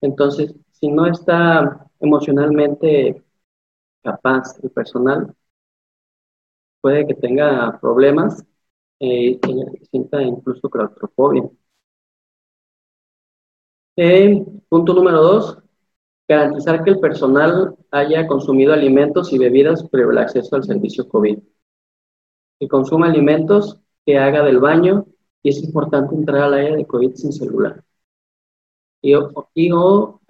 Entonces, 0.00 0.54
si 0.72 0.88
no 0.90 1.06
está 1.06 1.88
emocionalmente 2.00 3.22
capaz 4.02 4.58
el 4.62 4.70
personal, 4.70 5.34
puede 6.80 7.06
que 7.06 7.14
tenga 7.14 7.78
problemas 7.80 8.44
eh, 9.00 9.38
y 9.48 9.86
sienta 9.90 10.22
incluso 10.22 10.68
claustrofobia. 10.70 11.50
Eh, 13.96 14.44
punto 14.68 14.94
número 14.94 15.22
dos, 15.22 15.58
garantizar 16.28 16.84
que 16.84 16.90
el 16.90 17.00
personal 17.00 17.76
haya 17.90 18.26
consumido 18.26 18.72
alimentos 18.72 19.32
y 19.32 19.38
bebidas 19.38 19.88
previo 19.88 20.10
al 20.10 20.18
acceso 20.18 20.56
al 20.56 20.64
servicio 20.64 21.08
COVID. 21.08 21.38
Que 22.58 22.68
consuma 22.68 23.08
alimentos, 23.08 23.78
que 24.06 24.18
haga 24.18 24.42
del 24.42 24.58
baño 24.58 25.06
y 25.42 25.50
es 25.50 25.62
importante 25.62 26.14
entrar 26.14 26.42
al 26.42 26.54
área 26.54 26.76
de 26.76 26.86
COVID 26.86 27.14
sin 27.14 27.32
celular. 27.32 27.84
Y 29.02 29.14
o, 29.14 30.20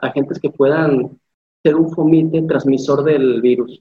agentes 0.00 0.40
que 0.40 0.50
puedan 0.50 1.20
ser 1.62 1.76
un 1.76 1.90
fomite 1.90 2.42
transmisor 2.42 3.04
del 3.04 3.40
virus. 3.40 3.80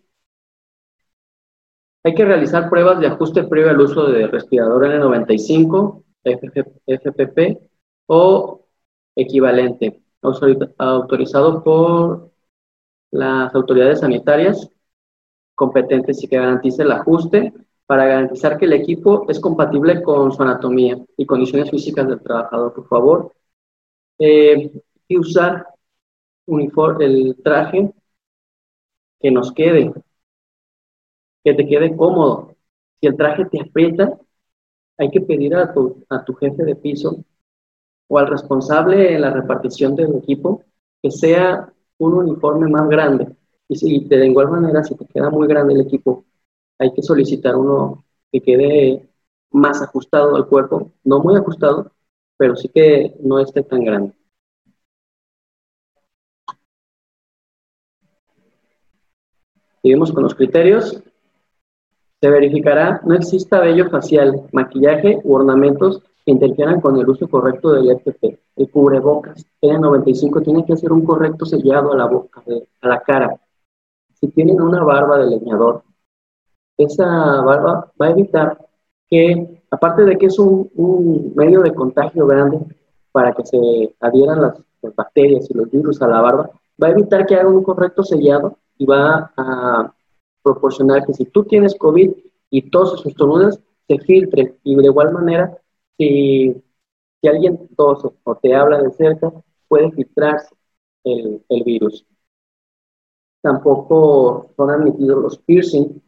Hay 2.04 2.14
que 2.14 2.26
realizar 2.26 2.70
pruebas 2.70 3.00
de 3.00 3.08
ajuste 3.08 3.44
previo 3.46 3.72
al 3.72 3.80
uso 3.80 4.06
de 4.12 4.28
respirador 4.28 4.86
N95, 4.86 6.04
FPP 6.86 7.70
o 8.08 8.68
equivalente, 9.16 10.03
autorizado 10.24 11.64
por 11.64 12.32
las 13.12 13.54
autoridades 13.54 14.00
sanitarias 14.00 14.70
competentes 15.56 16.24
y 16.24 16.28
que 16.28 16.38
garantice 16.38 16.84
el 16.84 16.92
ajuste 16.92 17.54
para 17.86 18.06
garantizar 18.06 18.58
que 18.58 18.66
el 18.66 18.74
equipo 18.74 19.26
es 19.30 19.40
compatible 19.40 20.02
con 20.02 20.32
su 20.32 20.42
anatomía 20.42 20.98
y 21.18 21.26
condiciones 21.26 21.70
físicas 21.70 22.08
del 22.08 22.22
trabajador, 22.22 22.74
por 22.74 22.88
favor. 22.88 23.34
Eh, 24.20 24.72
y 25.08 25.18
usar 25.18 25.68
uniforme, 26.46 27.06
el 27.06 27.38
traje 27.44 27.94
que 29.20 29.32
nos 29.32 29.52
quede, 29.54 29.94
que 31.44 31.54
te 31.54 31.68
quede 31.68 31.96
cómodo. 31.96 32.56
Si 33.00 33.08
el 33.08 33.18
traje 33.18 33.46
te 33.46 33.62
aprieta, 33.62 34.18
hay 34.98 35.10
que 35.12 35.22
pedir 35.22 35.56
a 35.56 35.74
tu, 35.74 36.04
a 36.10 36.24
tu 36.24 36.34
jefe 36.36 36.64
de 36.64 36.76
piso 36.76 37.24
o 38.08 38.20
al 38.20 38.28
responsable 38.28 39.16
en 39.16 39.22
la 39.22 39.32
repartición 39.32 39.96
del 39.96 40.16
equipo 40.16 40.64
que 41.02 41.12
sea 41.12 41.74
un 41.98 42.14
uniforme 42.14 42.70
más 42.70 42.88
grande. 42.90 43.36
Y 43.68 43.76
si 43.76 44.00
de 44.06 44.28
igual 44.28 44.50
manera, 44.50 44.84
si 44.84 44.96
te 44.96 45.06
queda 45.06 45.30
muy 45.30 45.48
grande 45.48 45.74
el 45.74 45.82
equipo, 45.82 46.26
hay 46.80 46.94
que 46.94 47.02
solicitar 47.02 47.56
uno 47.56 48.06
que 48.32 48.42
quede 48.42 49.10
más 49.52 49.82
ajustado 49.82 50.36
al 50.36 50.48
cuerpo, 50.48 50.92
no 51.04 51.20
muy 51.20 51.36
ajustado, 51.36 51.92
pero 52.38 52.56
sí 52.56 52.70
que 52.70 53.16
no 53.22 53.40
esté 53.40 53.64
tan 53.64 53.84
grande. 53.84 54.14
Seguimos 59.82 60.12
con 60.14 60.24
los 60.24 60.34
criterios. 60.34 61.04
Se 62.22 62.30
verificará 62.30 63.02
no 63.06 63.16
exista 63.16 63.60
vello 63.60 63.90
facial, 63.90 64.48
maquillaje 64.54 65.20
u 65.24 65.34
ornamentos 65.36 66.02
interfieran 66.26 66.80
con 66.82 66.98
el 66.98 67.08
uso 67.08 67.28
correcto 67.28 67.72
del 67.74 67.92
EPP. 67.92 68.40
El 68.56 68.72
cubrebocas 68.72 69.46
N95 69.62 70.44
tiene 70.44 70.66
que 70.66 70.74
hacer 70.74 70.92
un 70.92 71.06
correcto 71.06 71.46
sellado 71.46 71.92
a 71.92 71.98
la 71.98 72.06
boca, 72.06 72.44
a 72.82 72.88
la 72.88 73.02
cara. 73.02 73.40
Si 74.14 74.28
tienen 74.30 74.62
una 74.62 74.84
barba 74.84 75.18
de 75.18 75.28
leñador, 75.28 75.84
esa 76.78 77.06
barba 77.42 77.92
va 78.02 78.08
a 78.08 78.12
evitar 78.12 78.58
que, 79.10 79.64
aparte 79.70 80.04
de 80.06 80.18
que 80.18 80.28
es 80.28 80.40
un, 80.40 81.34
medio 81.36 81.62
de 81.62 81.74
contagio 81.74 82.26
grande 82.26 82.60
para 83.12 83.34
que 83.34 83.46
se 83.46 83.96
adhieran 84.00 84.42
las, 84.42 84.62
bacterias 84.96 85.50
y 85.50 85.54
los 85.54 85.72
virus 85.72 86.02
a 86.02 86.08
la 86.08 86.20
barba, 86.20 86.50
va 86.82 86.88
a 86.88 86.92
evitar 86.92 87.26
que 87.26 87.36
haga 87.36 87.48
un 87.48 87.64
correcto 87.64 88.04
sellado 88.04 88.58
y 88.78 88.86
va 88.86 89.32
a 89.38 89.94
proporcionar 90.42 91.06
que 91.06 91.14
si 91.14 91.24
tú 91.26 91.46
tienes 91.46 91.76
COVID 91.76 92.12
y 92.50 92.70
todos 92.70 92.92
sus 92.92 93.06
estornudas, 93.06 93.62
se 93.88 93.98
filtre 94.00 94.58
y 94.64 94.76
de 94.76 94.84
igual 94.84 95.14
manera 95.14 95.58
si, 95.98 96.64
si 97.22 97.28
alguien 97.28 97.68
tose 97.76 98.10
o 98.24 98.36
te 98.36 98.54
habla 98.56 98.82
de 98.82 98.92
cerca, 98.92 99.32
puede 99.68 99.92
filtrarse 99.92 100.56
el, 101.04 101.44
el 101.50 101.64
virus. 101.64 102.06
Tampoco 103.42 104.52
son 104.56 104.70
admitidos 104.70 105.22
los 105.22 105.38
piercing, 105.40 106.02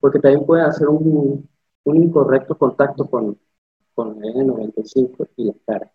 porque 0.00 0.18
también 0.18 0.46
puede 0.46 0.62
hacer 0.62 0.88
un, 0.88 1.48
un 1.84 1.96
incorrecto 1.96 2.56
contacto 2.56 3.08
con, 3.08 3.38
con 3.94 4.22
el 4.24 4.34
N95 4.34 5.28
y 5.36 5.44
la 5.44 5.54
cara. 5.66 5.92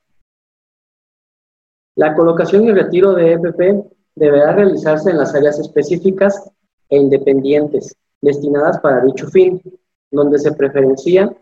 La 1.96 2.16
colocación 2.16 2.66
y 2.66 2.72
retiro 2.72 3.14
de 3.14 3.34
EPP 3.34 3.86
deberá 4.16 4.54
realizarse 4.54 5.10
en 5.12 5.18
las 5.18 5.36
áreas 5.36 5.60
específicas 5.60 6.50
e 6.90 6.98
independientes 6.98 7.96
destinadas 8.22 8.80
para 8.80 9.04
dicho 9.04 9.28
fin, 9.28 9.62
donde 10.10 10.40
se 10.40 10.54
preferencia 10.54 11.36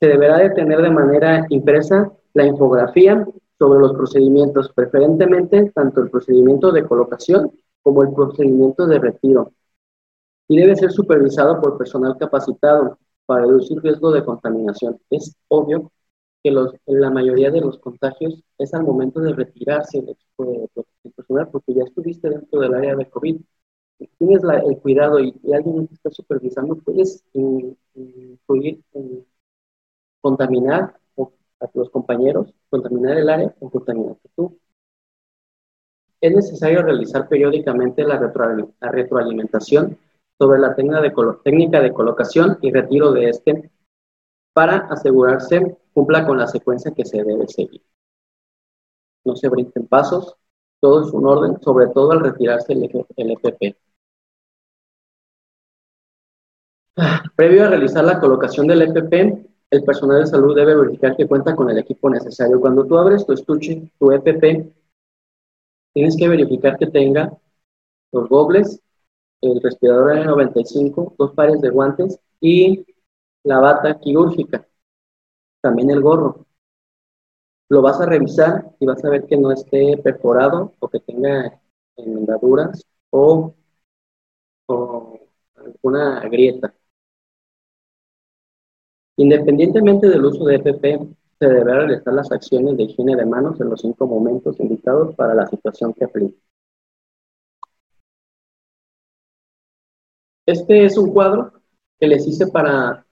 se 0.00 0.06
deberá 0.06 0.38
de 0.38 0.50
tener 0.50 0.80
de 0.80 0.90
manera 0.90 1.46
impresa 1.48 2.12
la 2.34 2.46
infografía 2.46 3.26
sobre 3.58 3.80
los 3.80 3.92
procedimientos, 3.94 4.72
preferentemente 4.72 5.70
tanto 5.74 6.00
el 6.00 6.10
procedimiento 6.10 6.70
de 6.70 6.86
colocación 6.86 7.52
como 7.82 8.02
el 8.02 8.12
procedimiento 8.12 8.86
de 8.86 8.98
retiro. 8.98 9.52
Y 10.48 10.58
debe 10.58 10.76
ser 10.76 10.92
supervisado 10.92 11.60
por 11.60 11.76
personal 11.76 12.16
capacitado 12.18 12.98
para 13.26 13.42
reducir 13.42 13.80
riesgo 13.82 14.12
de 14.12 14.24
contaminación. 14.24 14.98
Es 15.10 15.36
obvio 15.48 15.92
que 16.42 16.50
los, 16.50 16.74
la 16.86 17.10
mayoría 17.10 17.50
de 17.50 17.60
los 17.60 17.78
contagios 17.78 18.42
es 18.58 18.72
al 18.74 18.84
momento 18.84 19.20
de 19.20 19.34
retirarse 19.34 19.98
equipo 19.98 20.44
de 20.46 20.68
protección 20.72 21.12
personal, 21.14 21.48
porque 21.50 21.74
ya 21.74 21.82
estuviste 21.84 22.30
dentro 22.30 22.60
del 22.60 22.74
área 22.74 22.96
de 22.96 23.10
COVID. 23.10 23.40
tienes 24.18 24.42
el 24.44 24.78
cuidado 24.78 25.20
y, 25.20 25.34
alguien 25.52 25.86
te 25.88 25.94
está 25.94 26.10
supervisando, 26.10 26.76
puedes 26.76 27.24
influir 27.34 28.82
en 28.94 29.26
contaminar 30.20 30.98
a 31.60 31.66
los 31.74 31.90
compañeros, 31.90 32.54
contaminar 32.70 33.18
el 33.18 33.28
área 33.28 33.54
o 33.60 33.70
contaminarte 33.70 34.28
tú. 34.36 34.58
Es 36.20 36.32
necesario 36.34 36.82
realizar 36.82 37.28
periódicamente 37.28 38.04
la, 38.04 38.18
retroalimentación 38.80 39.98
sobre 40.38 40.60
la 40.60 40.74
técnica 40.74 41.80
de 41.80 41.92
colocación 41.92 42.58
y 42.60 42.72
retiro 42.72 43.12
de 43.12 43.28
este 43.28 43.70
para 44.52 44.88
asegurarse 44.90 45.76
cumpla 45.92 46.26
con 46.26 46.38
la 46.38 46.46
secuencia 46.46 46.92
que 46.92 47.04
se 47.04 47.22
debe 47.22 47.46
seguir. 47.48 47.82
No 49.24 49.36
se 49.36 49.48
brinquen 49.48 49.86
pasos, 49.86 50.36
todo 50.80 51.06
es 51.06 51.12
un 51.12 51.26
orden, 51.26 51.60
sobre 51.60 51.88
todo 51.88 52.12
al 52.12 52.20
retirarse 52.20 52.72
el, 52.72 53.30
FP. 53.32 53.76
Previo 57.36 57.64
a 57.64 57.68
realizar 57.68 58.04
la 58.04 58.18
colocación 58.18 58.66
del 58.66 58.82
FP, 58.82 59.46
el 59.70 59.82
personal 59.84 60.20
de 60.20 60.26
salud 60.26 60.54
debe 60.54 60.74
verificar 60.76 61.16
que 61.16 61.26
cuenta 61.26 61.56
con 61.56 61.70
el 61.70 61.78
equipo 61.78 62.10
necesario. 62.10 62.60
Cuando 62.60 62.86
tú 62.86 62.98
abres 62.98 63.24
tu 63.26 63.32
estuche, 63.32 63.90
tu 63.98 64.12
FP, 64.12 64.72
tienes 65.92 66.16
que 66.16 66.28
verificar 66.28 66.78
que 66.78 66.86
tenga 66.88 67.32
los 68.12 68.28
gobles, 68.28 68.80
el 69.42 69.60
respirador 69.62 70.18
N95, 70.18 71.14
dos 71.18 71.32
pares 71.34 71.60
de 71.62 71.70
guantes 71.70 72.20
y 72.40 72.86
la 73.44 73.60
bata 73.60 73.98
quirúrgica, 74.00 74.66
también 75.62 75.90
el 75.90 76.02
gorro. 76.02 76.46
Lo 77.70 77.80
vas 77.80 77.98
a 77.98 78.04
revisar 78.04 78.74
y 78.78 78.84
vas 78.84 79.02
a 79.02 79.08
ver 79.08 79.24
que 79.26 79.38
no 79.38 79.50
esté 79.52 79.96
perforado 79.96 80.74
o 80.80 80.88
que 80.88 81.00
tenga 81.00 81.58
enmendaduras 81.96 82.84
o, 83.08 83.54
o 84.66 85.18
alguna 85.56 86.20
grieta. 86.28 86.72
Independientemente 89.18 90.08
del 90.08 90.24
uso 90.24 90.44
de 90.44 90.54
EPP, 90.54 90.84
se 91.40 91.48
deberán 91.48 91.88
realizar 91.88 92.14
las 92.14 92.30
acciones 92.30 92.76
de 92.76 92.84
higiene 92.84 93.16
de 93.16 93.26
manos 93.26 93.60
en 93.60 93.68
los 93.68 93.80
cinco 93.80 94.06
momentos 94.06 94.60
indicados 94.60 95.14
para 95.16 95.34
la 95.34 95.44
situación 95.48 95.92
que 95.92 96.04
aplica. 96.04 96.38
Este 100.46 100.84
es 100.84 100.96
un 100.96 101.12
cuadro 101.12 101.52
que 101.98 102.06
les 102.06 102.28
hice 102.28 102.46
para 102.46 103.04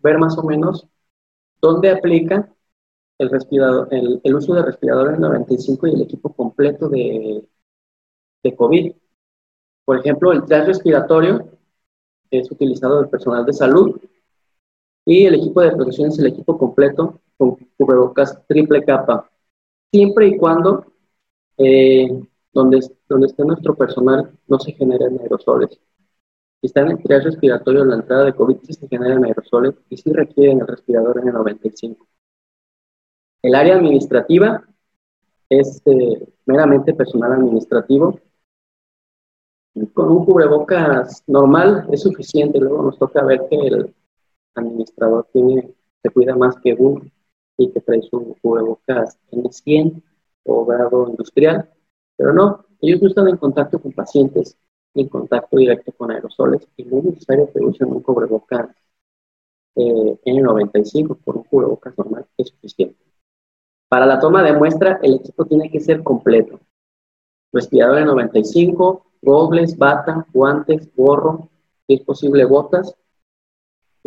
ver 0.00 0.18
más 0.18 0.36
o 0.36 0.42
menos 0.42 0.86
dónde 1.62 1.90
aplica 1.92 2.54
el, 3.16 3.30
respirador, 3.30 3.88
el, 3.90 4.34
uso 4.34 4.52
de 4.52 4.62
respiradores 4.62 5.18
95 5.18 5.86
y 5.86 5.94
el 5.94 6.02
equipo 6.02 6.30
completo 6.34 6.90
de, 6.90 7.42
de 8.42 8.54
COVID. 8.54 8.92
Por 9.86 9.98
ejemplo, 9.98 10.30
el 10.32 10.44
tras 10.44 10.66
respiratorio 10.66 11.48
es 12.30 12.50
utilizado 12.50 13.00
del 13.00 13.08
personal 13.08 13.46
de 13.46 13.54
salud 13.54 13.98
y 15.08 15.24
el 15.24 15.36
equipo 15.36 15.62
de 15.62 15.70
protección 15.70 16.08
es 16.08 16.18
el 16.18 16.26
equipo 16.26 16.58
completo 16.58 17.18
con 17.38 17.56
cubrebocas 17.78 18.46
triple 18.46 18.84
capa, 18.84 19.30
siempre 19.90 20.28
y 20.28 20.36
cuando 20.36 20.84
eh, 21.56 22.08
donde, 22.52 22.80
donde 23.08 23.26
esté 23.28 23.42
nuestro 23.42 23.74
personal 23.74 24.30
no 24.46 24.58
se 24.58 24.72
generen 24.72 25.18
aerosoles. 25.18 25.70
Si 26.60 26.66
está 26.66 26.82
en 26.82 26.90
el 26.90 27.02
triage 27.02 27.24
respiratorio, 27.24 27.86
la 27.86 27.94
entrada 27.94 28.26
de 28.26 28.34
COVID 28.34 28.58
sí 28.64 28.74
se 28.74 28.86
generan 28.86 29.24
aerosoles 29.24 29.76
y 29.88 29.96
sí 29.96 30.12
requieren 30.12 30.60
el 30.60 30.66
respirador 30.66 31.24
N95. 31.24 31.96
El 33.40 33.54
área 33.54 33.76
administrativa 33.76 34.62
es 35.48 35.80
eh, 35.86 36.28
meramente 36.44 36.92
personal 36.92 37.32
administrativo. 37.32 38.20
Con 39.94 40.10
un 40.10 40.26
cubrebocas 40.26 41.22
normal 41.26 41.86
es 41.92 42.02
suficiente. 42.02 42.58
Luego 42.60 42.82
nos 42.82 42.98
toca 42.98 43.24
ver 43.24 43.46
que 43.48 43.56
el, 43.56 43.94
administrador 44.54 45.28
tiene, 45.32 45.74
se 46.02 46.10
cuida 46.10 46.36
más 46.36 46.56
que 46.62 46.74
uno 46.74 47.02
y 47.56 47.70
que 47.70 47.80
trae 47.80 48.02
su 48.02 48.36
cubrebocas 48.40 49.18
N100 49.30 50.02
o 50.44 50.64
grado 50.64 51.08
industrial, 51.08 51.70
pero 52.16 52.32
no, 52.32 52.64
ellos 52.80 53.02
no 53.02 53.08
están 53.08 53.28
en 53.28 53.36
contacto 53.36 53.80
con 53.80 53.92
pacientes 53.92 54.56
en 54.94 55.08
contacto 55.08 55.56
directo 55.56 55.92
con 55.92 56.10
aerosoles 56.10 56.66
y 56.76 56.84
no 56.84 56.98
es 56.98 57.04
necesario 57.04 57.52
que 57.52 57.60
usen 57.60 57.88
un 57.88 58.02
cubrebocas 58.02 58.70
eh, 59.76 60.18
N95 60.24 61.18
por 61.18 61.36
un 61.36 61.44
cubrebocas 61.44 61.96
normal, 61.96 62.26
es 62.36 62.48
suficiente. 62.48 62.96
Para 63.88 64.06
la 64.06 64.18
toma 64.18 64.42
de 64.42 64.52
muestra, 64.52 64.98
el 65.02 65.14
equipo 65.14 65.46
tiene 65.46 65.70
que 65.70 65.80
ser 65.80 66.02
completo. 66.02 66.60
Respirador 67.52 67.98
N95, 67.98 69.02
gobles, 69.22 69.78
bata, 69.78 70.26
guantes, 70.32 70.94
gorro, 70.94 71.48
si 71.86 71.94
es 71.94 72.00
posible 72.02 72.44
botas 72.44 72.94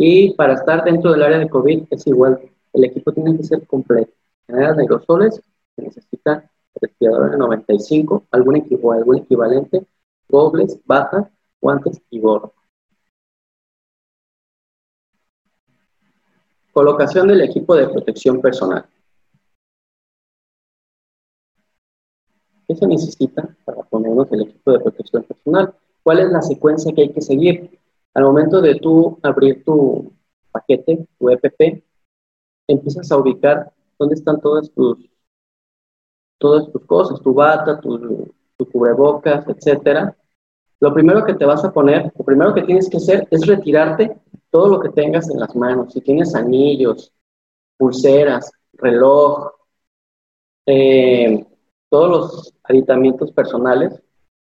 y 0.04 0.34
para 0.34 0.56
estar 0.56 0.84
dentro 0.84 1.12
del 1.12 1.22
área 1.22 1.38
de 1.38 1.48
COVID 1.48 1.84
es 1.92 2.08
igual, 2.08 2.42
el 2.74 2.84
equipo 2.86 3.12
tiene 3.12 3.38
que 3.38 3.44
ser 3.44 3.68
completo. 3.68 4.12
De 4.48 4.66
aerosoles 4.66 5.40
se 5.76 5.82
necesita 5.84 6.50
respirador 6.74 7.30
de 7.30 7.38
95, 7.38 8.26
algún, 8.32 8.56
equipo, 8.56 8.94
algún 8.94 9.18
equivalente, 9.18 9.86
dobles, 10.28 10.80
bata, 10.86 11.30
guantes 11.62 12.02
y 12.10 12.20
gorro. 12.20 12.52
Colocación 16.74 17.28
del 17.28 17.42
equipo 17.42 17.76
de 17.76 17.88
protección 17.88 18.42
personal. 18.42 18.84
¿Qué 22.68 22.76
se 22.76 22.88
necesita 22.88 23.56
para 23.66 23.84
ponernos 23.84 24.32
el 24.32 24.42
equipo 24.42 24.72
de 24.72 24.80
protección 24.80 25.24
personal? 25.26 25.76
¿Cuál 26.02 26.20
es 26.22 26.32
la 26.32 26.42
secuencia 26.42 26.92
que 26.92 27.04
hay 27.04 27.14
que 27.14 27.22
seguir? 27.22 27.81
Al 28.14 28.24
momento 28.24 28.62
de 28.62 28.76
tú 28.76 29.20
abrir 29.24 29.64
tu 29.64 30.14
paquete, 30.52 31.08
tu 31.18 31.30
EPP, 31.30 31.84
empiezas 32.68 33.12
a 33.12 33.18
ubicar 33.18 33.72
dónde 33.98 34.16
están 34.16 34.42
todas 34.42 34.70
tus, 34.72 34.98
todas 36.38 36.72
tus 36.72 36.86
cosas, 36.86 37.22
tu 37.22 37.34
bata, 37.34 37.80
tu, 37.80 38.34
cubrebocas, 38.72 39.48
etcétera. 39.48 40.16
Lo 40.80 40.94
primero 40.94 41.26
que 41.26 41.34
te 41.34 41.46
vas 41.46 41.64
a 41.66 41.72
poner, 41.72 42.12
lo 42.16 42.24
primero 42.24 42.54
que 42.54 42.62
tienes 42.64 42.90
que 42.90 42.98
hacer 42.98 43.28
es 43.32 43.48
retirarte 43.48 44.20
todo 44.52 44.68
lo 44.68 44.80
que 44.80 44.90
tengas 44.90 45.30
en 45.30 45.40
las 45.40 45.56
manos. 45.56 45.94
Si 45.94 46.02
tienes 46.02 46.36
anillos, 46.36 47.12
pulseras, 47.78 48.52
reloj, 48.74 49.52
eh, 50.68 51.44
todos 51.90 52.10
los 52.10 52.54
aditamientos 52.64 53.32
personales, 53.32 54.00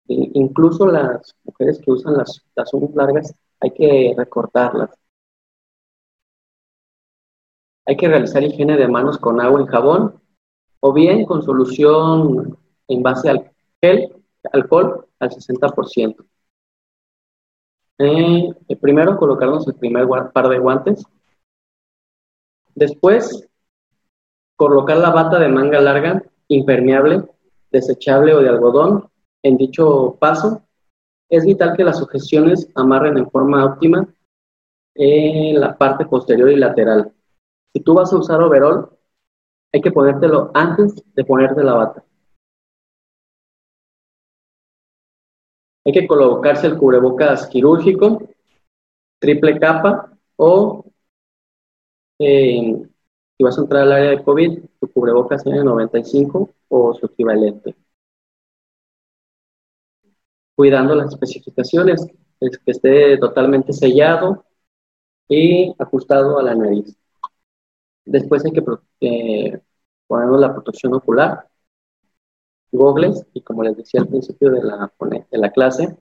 incluso 0.08 0.88
las 0.88 1.36
mujeres 1.43 1.80
que 1.80 1.91
usan 1.91 2.17
las, 2.17 2.43
las 2.56 2.71
largas, 2.95 3.34
hay 3.59 3.71
que 3.71 4.13
recortarlas. 4.17 4.91
Hay 7.85 7.95
que 7.95 8.07
realizar 8.07 8.43
higiene 8.43 8.75
de 8.77 8.87
manos 8.87 9.17
con 9.17 9.39
agua 9.39 9.61
y 9.61 9.67
jabón 9.67 10.21
o 10.79 10.93
bien 10.93 11.25
con 11.25 11.41
solución 11.41 12.57
en 12.87 13.03
base 13.03 13.29
al 13.29 13.51
gel, 13.81 14.13
alcohol 14.51 15.07
al 15.19 15.29
60%. 15.29 16.25
Eh, 17.99 18.49
primero 18.79 19.17
colocarnos 19.17 19.67
el 19.67 19.75
primer 19.75 20.07
par 20.33 20.49
de 20.49 20.59
guantes. 20.59 21.03
Después 22.75 23.47
colocar 24.55 24.97
la 24.97 25.09
bata 25.09 25.39
de 25.39 25.47
manga 25.47 25.79
larga, 25.79 26.21
impermeable, 26.47 27.23
desechable 27.71 28.33
o 28.33 28.41
de 28.41 28.49
algodón 28.49 29.09
en 29.43 29.57
dicho 29.57 30.17
paso 30.19 30.66
es 31.29 31.45
vital 31.45 31.75
que 31.75 31.83
las 31.83 31.97
sujeciones 31.99 32.69
amarren 32.75 33.17
en 33.17 33.29
forma 33.29 33.65
óptima 33.65 34.07
en 34.95 35.59
la 35.59 35.77
parte 35.77 36.05
posterior 36.05 36.49
y 36.49 36.55
lateral. 36.55 37.13
Si 37.73 37.81
tú 37.81 37.93
vas 37.93 38.11
a 38.11 38.17
usar 38.17 38.41
overall, 38.41 38.89
hay 39.73 39.81
que 39.81 39.91
ponértelo 39.91 40.51
antes 40.53 40.95
de 41.13 41.25
ponerte 41.25 41.63
la 41.63 41.73
bata. 41.73 42.03
Hay 45.85 45.93
que 45.93 46.07
colocarse 46.07 46.67
el 46.67 46.77
cubrebocas 46.77 47.47
quirúrgico, 47.47 48.21
triple 49.19 49.59
capa 49.59 50.17
o 50.35 50.85
eh, 52.19 52.73
si 53.37 53.43
vas 53.43 53.57
a 53.57 53.61
entrar 53.61 53.83
al 53.83 53.91
área 53.91 54.09
de 54.11 54.23
COVID, 54.23 54.63
tu 54.79 54.91
cubrebocas 54.91 55.45
N95 55.45 56.49
o 56.69 56.93
su 56.93 57.05
equivalente 57.05 57.75
cuidando 60.57 60.95
las 60.95 61.13
especificaciones, 61.13 62.07
que 62.39 62.71
esté 62.71 63.17
totalmente 63.19 63.73
sellado 63.73 64.43
y 65.29 65.75
ajustado 65.77 66.39
a 66.39 66.43
la 66.43 66.55
nariz. 66.55 66.97
Después 68.05 68.43
hay 68.43 68.51
que 68.53 68.63
eh, 69.01 69.61
la 70.09 70.53
protección 70.53 70.95
ocular, 70.95 71.47
gogles, 72.71 73.23
y 73.33 73.41
como 73.41 73.61
les 73.63 73.77
decía 73.77 74.01
al 74.01 74.07
principio 74.07 74.49
de 74.49 74.63
la, 74.63 75.51
clase, 75.51 75.95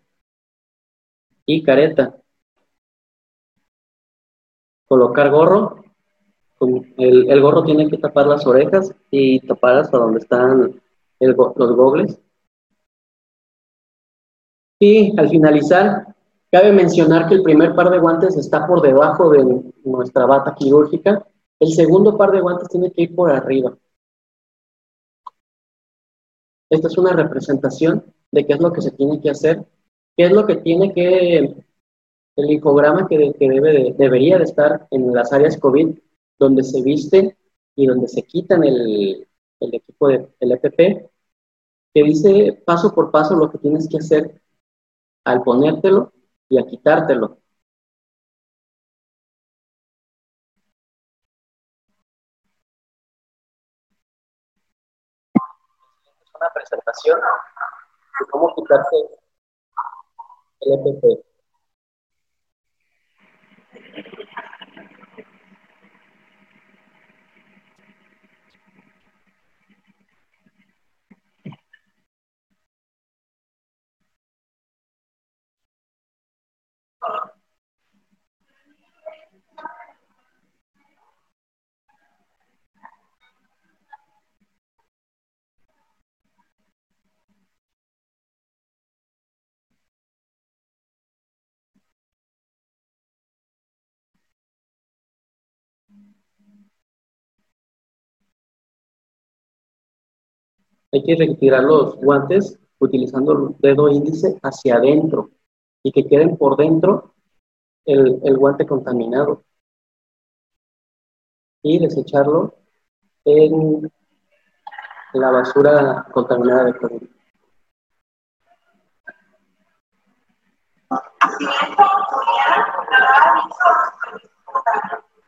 y 1.45 1.63
careta. 1.63 2.17
Colocar 4.89 5.31
gorro. 5.31 5.85
El, 6.97 7.31
el, 7.31 7.41
gorro 7.43 7.63
tiene 7.65 7.91
que 7.91 7.99
tapar 7.99 8.27
las 8.27 8.47
orejas 8.47 8.95
y 9.11 9.41
tapar 9.41 9.77
hasta 9.79 9.99
donde 9.99 10.21
están 10.21 10.81
los 11.21 11.77
gogles 11.77 12.19
y 14.79 15.19
al 15.19 15.29
finalizar, 15.29 16.15
cabe 16.51 16.73
mencionar 16.73 17.29
que 17.29 17.35
el 17.35 17.43
primer 17.43 17.75
par 17.75 17.91
de 17.91 17.99
guantes 17.99 18.37
está 18.37 18.67
por 18.67 18.83
debajo 18.83 19.31
de 19.31 19.73
nuestra 19.85 20.27
bata 20.27 20.55
quirúrgica 20.55 21.27
El 21.61 21.73
segundo 21.73 22.17
par 22.17 22.33
de 22.33 22.41
guantes 22.41 22.69
tiene 22.69 22.91
que 22.93 23.03
ir 23.03 23.15
por 23.15 23.31
arriba. 23.31 23.77
Esta 26.69 26.89
es 26.89 26.99
una 26.99 27.13
representación 27.13 28.05
de 28.33 28.47
qué 28.47 28.55
es 28.55 28.61
lo 28.61 28.73
que 28.73 28.83
se 28.83 28.91
tiene 28.91 29.21
que 29.21 29.31
hacer, 29.31 29.65
qué 30.17 30.25
es 30.25 30.33
lo 30.33 30.47
que 30.47 30.57
tiene 30.57 30.93
que, 30.93 31.55
el 32.37 32.51
infograma 32.51 33.09
que, 33.09 33.33
debe 33.39 33.95
debería 33.97 34.39
de 34.39 34.45
estar 34.45 34.87
en 34.91 35.15
las 35.15 35.33
áreas 35.33 35.57
COVID, 35.59 35.97
donde 36.39 36.63
se 36.65 36.83
viste 36.83 37.37
y 37.77 37.87
donde 37.87 38.09
se 38.09 38.23
quitan 38.23 38.65
el, 38.65 39.27
equipo 39.61 40.09
del 40.09 40.29
EPP, 40.41 41.09
que 41.95 42.03
dice 42.03 42.63
paso 42.67 42.95
por 42.95 43.11
paso 43.11 43.37
lo 43.37 43.51
que 43.51 43.59
tienes 43.59 43.89
que 43.89 43.99
hacer 43.99 44.43
al 45.27 45.43
ponértelo 45.43 46.13
y 46.49 46.59
a 46.59 46.65
quitártelo. 46.67 47.39
Es 55.35 56.35
una 56.41 56.49
presentación 56.55 57.19
de 58.21 58.27
cómo 58.31 58.55
quitarse 58.55 58.97
el 60.61 60.73
EPP. 60.75 61.36
Hay 100.93 101.03
que 101.03 101.17
retirar 101.17 101.65
los 101.65 101.97
guantes 101.97 102.59
utilizando 102.79 103.33
el 103.33 103.57
dedo 103.59 103.89
índice 103.89 104.39
hacia 104.43 104.77
adentro 104.77 105.31
y 105.83 105.93
que 105.93 106.07
queden 106.07 106.37
por 106.37 106.57
dentro 106.57 107.15
el, 107.85 108.37
guante 108.37 108.67
contaminado 108.67 109.45
y 111.63 111.79
desecharlo 111.79 112.55
en 113.25 113.91
la 115.15 115.31
basura 115.31 116.07
contaminada 116.13 116.65
de 116.65 116.79
COVID. 116.79 117.09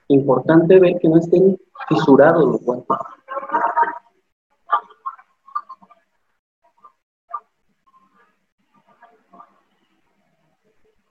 Importante 0.08 0.80
ver 0.80 0.98
que 0.98 1.08
no 1.08 1.18
estén 1.18 1.58
fisurados 1.88 2.44
los 2.44 2.62
guantes. 2.62 2.96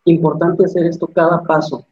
Importante 0.05 0.65
hacer 0.65 0.85
esto 0.85 1.07
cada 1.07 1.43
paso. 1.43 1.85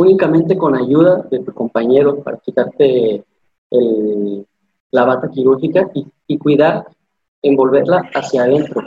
Únicamente 0.00 0.56
con 0.56 0.74
ayuda 0.74 1.22
de 1.30 1.40
tu 1.40 1.52
compañero 1.52 2.22
para 2.22 2.38
quitarte 2.38 3.24
la 4.90 5.04
bata 5.04 5.30
quirúrgica 5.30 5.90
y, 5.94 6.06
y 6.26 6.38
cuidar 6.38 6.86
envolverla 7.42 8.10
hacia 8.14 8.42
adentro. 8.42 8.82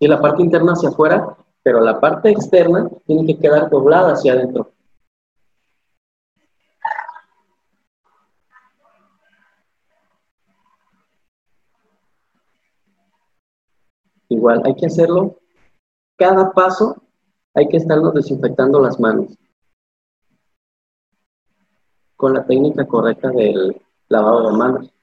Y 0.00 0.06
la 0.06 0.20
parte 0.20 0.42
interna 0.42 0.72
hacia 0.72 0.90
afuera, 0.90 1.36
pero 1.62 1.80
la 1.80 2.00
parte 2.00 2.30
externa 2.30 2.88
tiene 3.06 3.26
que 3.26 3.38
quedar 3.38 3.68
doblada 3.68 4.12
hacia 4.12 4.32
adentro. 4.32 4.72
Igual, 14.28 14.62
hay 14.64 14.74
que 14.74 14.86
hacerlo 14.86 15.38
cada 16.16 16.52
paso, 16.52 17.02
hay 17.54 17.68
que 17.68 17.76
estarnos 17.78 18.14
desinfectando 18.14 18.80
las 18.80 19.00
manos 19.00 19.38
con 22.18 22.34
la 22.34 22.44
técnica 22.44 22.84
correcta 22.84 23.30
del 23.30 23.80
lavado 24.08 24.50
de 24.50 24.56
manos. 24.56 24.97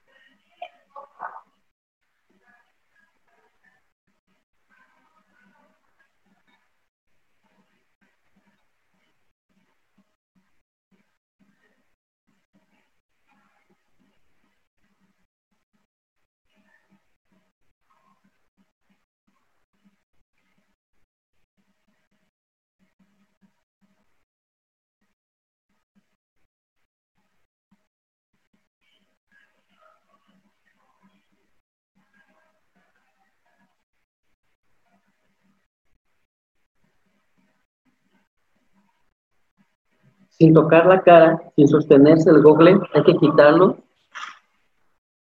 Sin 40.38 40.54
tocar 40.54 40.86
la 40.86 41.02
cara, 41.02 41.42
sin 41.56 41.68
sostenerse 41.68 42.30
el 42.30 42.42
gogle, 42.42 42.78
hay 42.94 43.04
que 43.04 43.16
quitarlo 43.16 43.78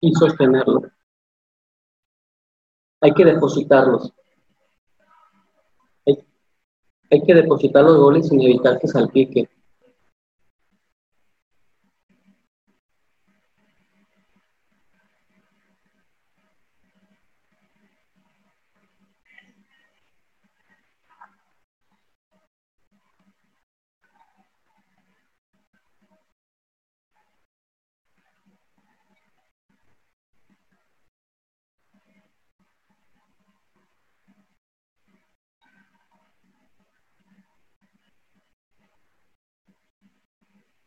y 0.01 0.13
sostenerlo. 0.13 0.83
Hay 3.01 3.13
que 3.13 3.23
depositarlos. 3.23 4.13
Hay, 7.11 7.23
que 7.23 7.33
depositar 7.33 7.83
los 7.83 7.97
goles 7.97 8.27
sin 8.27 8.41
evitar 8.41 8.77
que 8.77 8.87
salpique. 8.87 9.49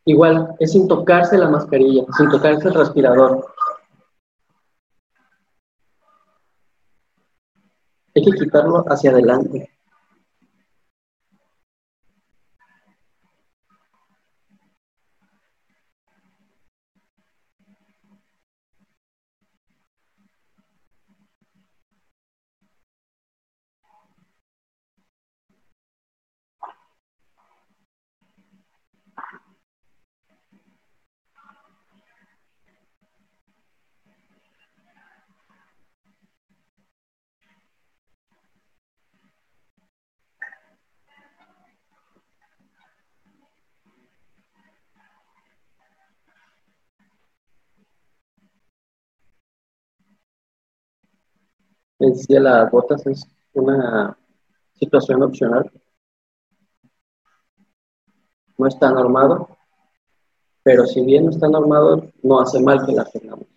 Igual, 0.05 0.55
es 0.59 0.71
sin 0.73 0.87
tocarse 0.87 1.37
la 1.37 1.49
mascarilla, 1.49 2.03
sin 2.17 2.29
tocarse 2.29 2.67
el 2.67 2.73
respirador. 2.73 3.45
Hay 8.15 8.23
que 8.23 8.31
quitarlo 8.31 8.83
hacia 8.87 9.11
adelante. 9.11 9.69
En 52.03 52.43
las 52.43 52.71
botas 52.71 53.05
es 53.07 53.25
una 53.53 54.17
situación 54.73 55.23
opcional. 55.23 55.71
No 58.57 58.67
está 58.67 58.91
normado, 58.91 59.49
pero 60.61 60.85
si 60.85 61.01
bien 61.01 61.25
no 61.25 61.31
está 61.31 61.47
normado, 61.47 62.11
no 62.21 62.39
hace 62.39 62.59
mal 62.61 62.85
que 62.85 62.93
la 62.93 63.05
tengamos. 63.05 63.47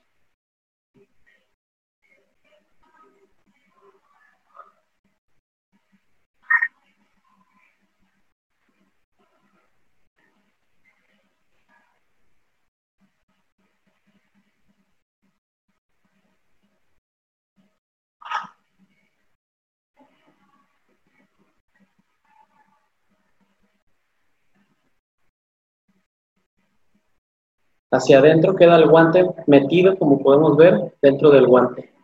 Hacia 27.90 28.18
adentro 28.18 28.56
queda 28.56 28.76
el 28.76 28.88
guante 28.88 29.24
metido, 29.46 29.96
como 29.98 30.20
podemos 30.22 30.56
ver, 30.56 30.94
dentro 31.00 31.30
del 31.30 31.46
guante. 31.46 31.95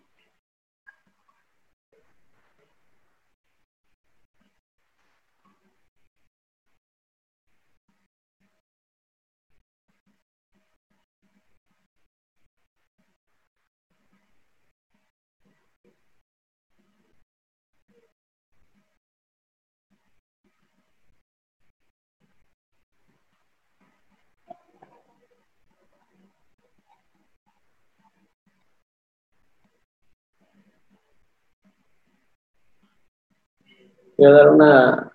Quiero 34.23 34.37
dar 34.37 34.51
una, 34.51 35.13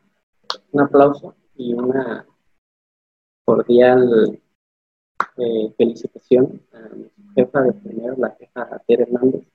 un 0.74 0.82
aplauso 0.82 1.34
y 1.56 1.74
una 1.74 2.28
cordial 3.46 4.38
eh, 5.38 5.74
felicitación 5.78 6.62
a 6.74 6.90
mi 6.94 7.10
jefa 7.34 7.62
de 7.62 7.72
primero, 7.72 8.18
la 8.18 8.32
jefa 8.32 8.68
Tere 8.86 9.04
Hernández, 9.04 9.48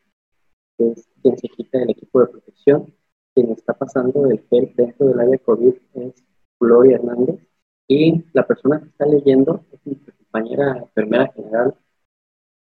que 0.78 0.92
es 0.92 1.06
quien 1.20 1.36
se 1.36 1.48
quita 1.48 1.80
del 1.80 1.90
equipo 1.90 2.20
de 2.20 2.28
protección. 2.28 2.94
Quien 3.34 3.50
está 3.50 3.74
pasando 3.74 4.24
el 4.24 4.40
gel 4.48 4.72
dentro 4.74 5.08
del 5.08 5.20
área 5.20 5.36
COVID 5.36 5.74
es 5.96 6.24
Gloria 6.58 6.96
Hernández. 6.96 7.46
Y 7.88 8.24
la 8.32 8.46
persona 8.46 8.80
que 8.80 8.88
está 8.88 9.04
leyendo 9.04 9.66
es 9.70 9.80
mi 9.84 9.96
compañera 9.96 10.78
enfermera 10.78 11.30
general, 11.30 11.74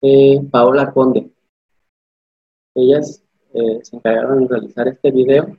eh, 0.01 0.41
Paola 0.49 0.91
Conde. 0.91 1.31
Ellas 2.73 3.23
eh, 3.53 3.81
se 3.83 3.97
encargaron 3.97 4.47
de 4.47 4.47
realizar 4.47 4.87
este 4.87 5.11
video 5.11 5.55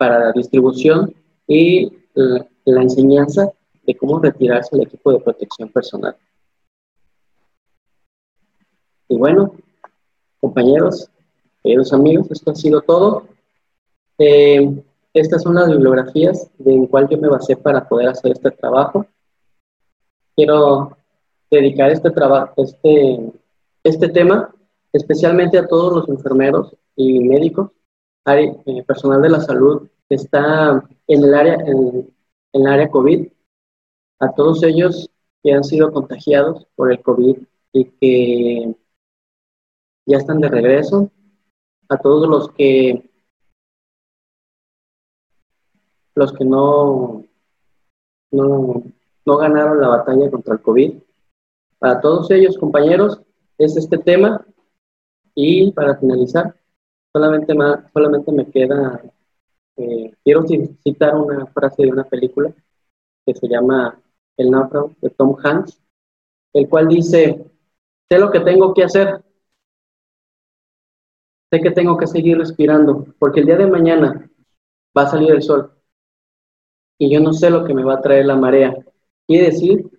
para 0.00 0.18
la 0.18 0.32
distribución 0.32 1.14
y 1.46 1.92
la, 2.14 2.80
enseñanza 2.80 3.52
de 3.86 3.94
cómo 3.94 4.18
retirarse 4.18 4.74
el 4.74 4.84
equipo 4.84 5.12
de 5.12 5.20
protección 5.20 5.68
personal. 5.68 6.16
Y 9.08 9.18
bueno, 9.18 9.54
compañeros, 10.40 11.10
queridos 11.62 11.92
amigos, 11.92 12.30
esto 12.30 12.50
ha 12.50 12.54
sido 12.54 12.80
todo. 12.80 13.26
Eh, 14.16 14.82
estas 15.12 15.42
son 15.42 15.56
las 15.56 15.68
bibliografías 15.68 16.50
en 16.64 16.86
cual 16.86 17.06
yo 17.10 17.18
me 17.18 17.28
basé 17.28 17.56
para 17.56 17.86
poder 17.86 18.08
hacer 18.08 18.32
este 18.32 18.52
trabajo. 18.52 19.04
Quiero 20.34 20.96
dedicar 21.50 21.90
este 21.90 22.10
trabajo, 22.10 22.54
este, 22.56 23.32
este 23.84 24.08
tema, 24.08 24.50
especialmente 24.94 25.58
a 25.58 25.66
todos 25.66 25.92
los 25.92 26.08
enfermeros 26.08 26.74
y 26.96 27.20
médicos 27.20 27.70
eh, 28.26 28.84
personal 28.86 29.22
de 29.22 29.30
la 29.30 29.40
salud 29.40 29.88
que 30.08 30.14
está 30.16 30.82
en 31.06 31.24
el 31.24 31.34
área, 31.34 31.54
en, 31.54 32.14
el 32.52 32.66
área 32.66 32.90
COVID, 32.90 33.28
a 34.20 34.32
todos 34.32 34.62
ellos 34.62 35.10
que 35.42 35.52
han 35.52 35.64
sido 35.64 35.92
contagiados 35.92 36.66
por 36.74 36.92
el 36.92 37.00
COVID 37.02 37.38
y 37.72 37.84
que 37.84 38.76
ya 40.06 40.18
están 40.18 40.40
de 40.40 40.48
regreso, 40.48 41.10
a 41.88 41.96
todos 41.96 42.28
los 42.28 42.50
que 42.52 43.10
los 46.14 46.32
que 46.32 46.44
no, 46.44 47.24
no, 48.30 48.82
no 49.24 49.36
ganaron 49.36 49.80
la 49.80 49.88
batalla 49.88 50.30
contra 50.30 50.54
el 50.54 50.60
COVID. 50.60 50.94
Para 51.78 52.00
todos 52.00 52.30
ellos, 52.30 52.58
compañeros, 52.58 53.22
es 53.56 53.76
este 53.76 53.96
tema. 53.96 54.44
Y 55.34 55.70
para 55.72 55.96
finalizar, 55.96 56.59
Solamente, 57.12 57.54
solamente 57.92 58.32
me 58.32 58.50
queda, 58.50 59.02
eh, 59.76 60.14
quiero 60.22 60.44
citar 60.46 61.16
una 61.16 61.46
frase 61.46 61.82
de 61.82 61.90
una 61.90 62.04
película 62.04 62.54
que 63.26 63.34
se 63.34 63.48
llama 63.48 64.00
El 64.36 64.50
náufrago 64.50 64.94
de 65.00 65.10
Tom 65.10 65.36
Hanks, 65.42 65.80
el 66.52 66.68
cual 66.68 66.88
dice, 66.88 67.44
sé 68.08 68.18
lo 68.18 68.30
que 68.30 68.40
tengo 68.40 68.72
que 68.74 68.84
hacer, 68.84 69.22
sé 71.50 71.60
que 71.60 71.70
tengo 71.72 71.96
que 71.96 72.06
seguir 72.06 72.38
respirando, 72.38 73.06
porque 73.18 73.40
el 73.40 73.46
día 73.46 73.56
de 73.56 73.66
mañana 73.66 74.30
va 74.96 75.02
a 75.02 75.10
salir 75.10 75.32
el 75.32 75.42
sol 75.42 75.72
y 77.00 77.10
yo 77.10 77.18
no 77.18 77.32
sé 77.32 77.50
lo 77.50 77.64
que 77.64 77.74
me 77.74 77.82
va 77.82 77.94
a 77.94 78.02
traer 78.02 78.26
la 78.26 78.36
marea. 78.36 78.76
Quiere 79.26 79.46
decir 79.46 79.90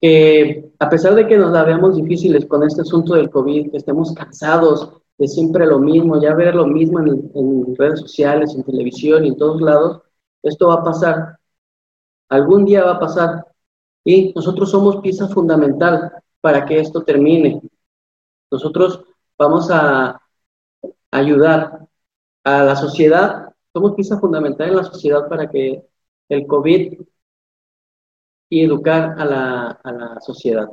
que 0.00 0.72
a 0.78 0.88
pesar 0.90 1.14
de 1.14 1.26
que 1.26 1.38
nos 1.38 1.52
la 1.52 1.64
veamos 1.64 1.96
difíciles 1.96 2.46
con 2.46 2.64
este 2.64 2.82
asunto 2.82 3.14
del 3.14 3.30
COVID, 3.30 3.70
que 3.70 3.76
estemos 3.76 4.12
cansados, 4.12 5.00
de 5.18 5.28
siempre 5.28 5.66
lo 5.66 5.78
mismo, 5.80 6.20
ya 6.20 6.34
ver 6.34 6.54
lo 6.54 6.66
mismo 6.66 7.00
en, 7.00 7.76
redes 7.76 8.00
sociales, 8.00 8.54
en 8.54 8.64
televisión 8.64 9.24
y 9.24 9.28
en 9.28 9.36
todos 9.36 9.60
lados, 9.60 10.02
esto 10.42 10.68
va 10.68 10.74
a 10.74 10.84
pasar. 10.84 11.38
Algún 12.28 12.64
día 12.64 12.84
va 12.84 12.92
a 12.92 13.00
pasar. 13.00 13.46
Y 14.04 14.32
nosotros 14.34 14.70
somos 14.70 15.00
pieza 15.02 15.28
fundamental 15.28 16.12
para 16.40 16.64
que 16.66 16.80
esto 16.80 17.02
termine. 17.04 17.60
Nosotros 18.50 19.04
vamos 19.38 19.70
a 19.70 20.20
ayudar 21.10 21.88
a 22.44 22.64
la 22.64 22.76
sociedad, 22.76 23.54
somos 23.72 23.94
pieza 23.94 24.18
fundamental 24.18 24.68
en 24.70 24.76
la 24.76 24.84
sociedad 24.84 25.28
para 25.28 25.50
que 25.50 25.84
el 26.28 26.46
COVID 26.46 27.00
y 28.50 28.64
educar 28.64 29.14
a 29.18 29.24
la, 29.24 29.70
a 29.82 29.92
la 29.92 30.20
sociedad. 30.20 30.68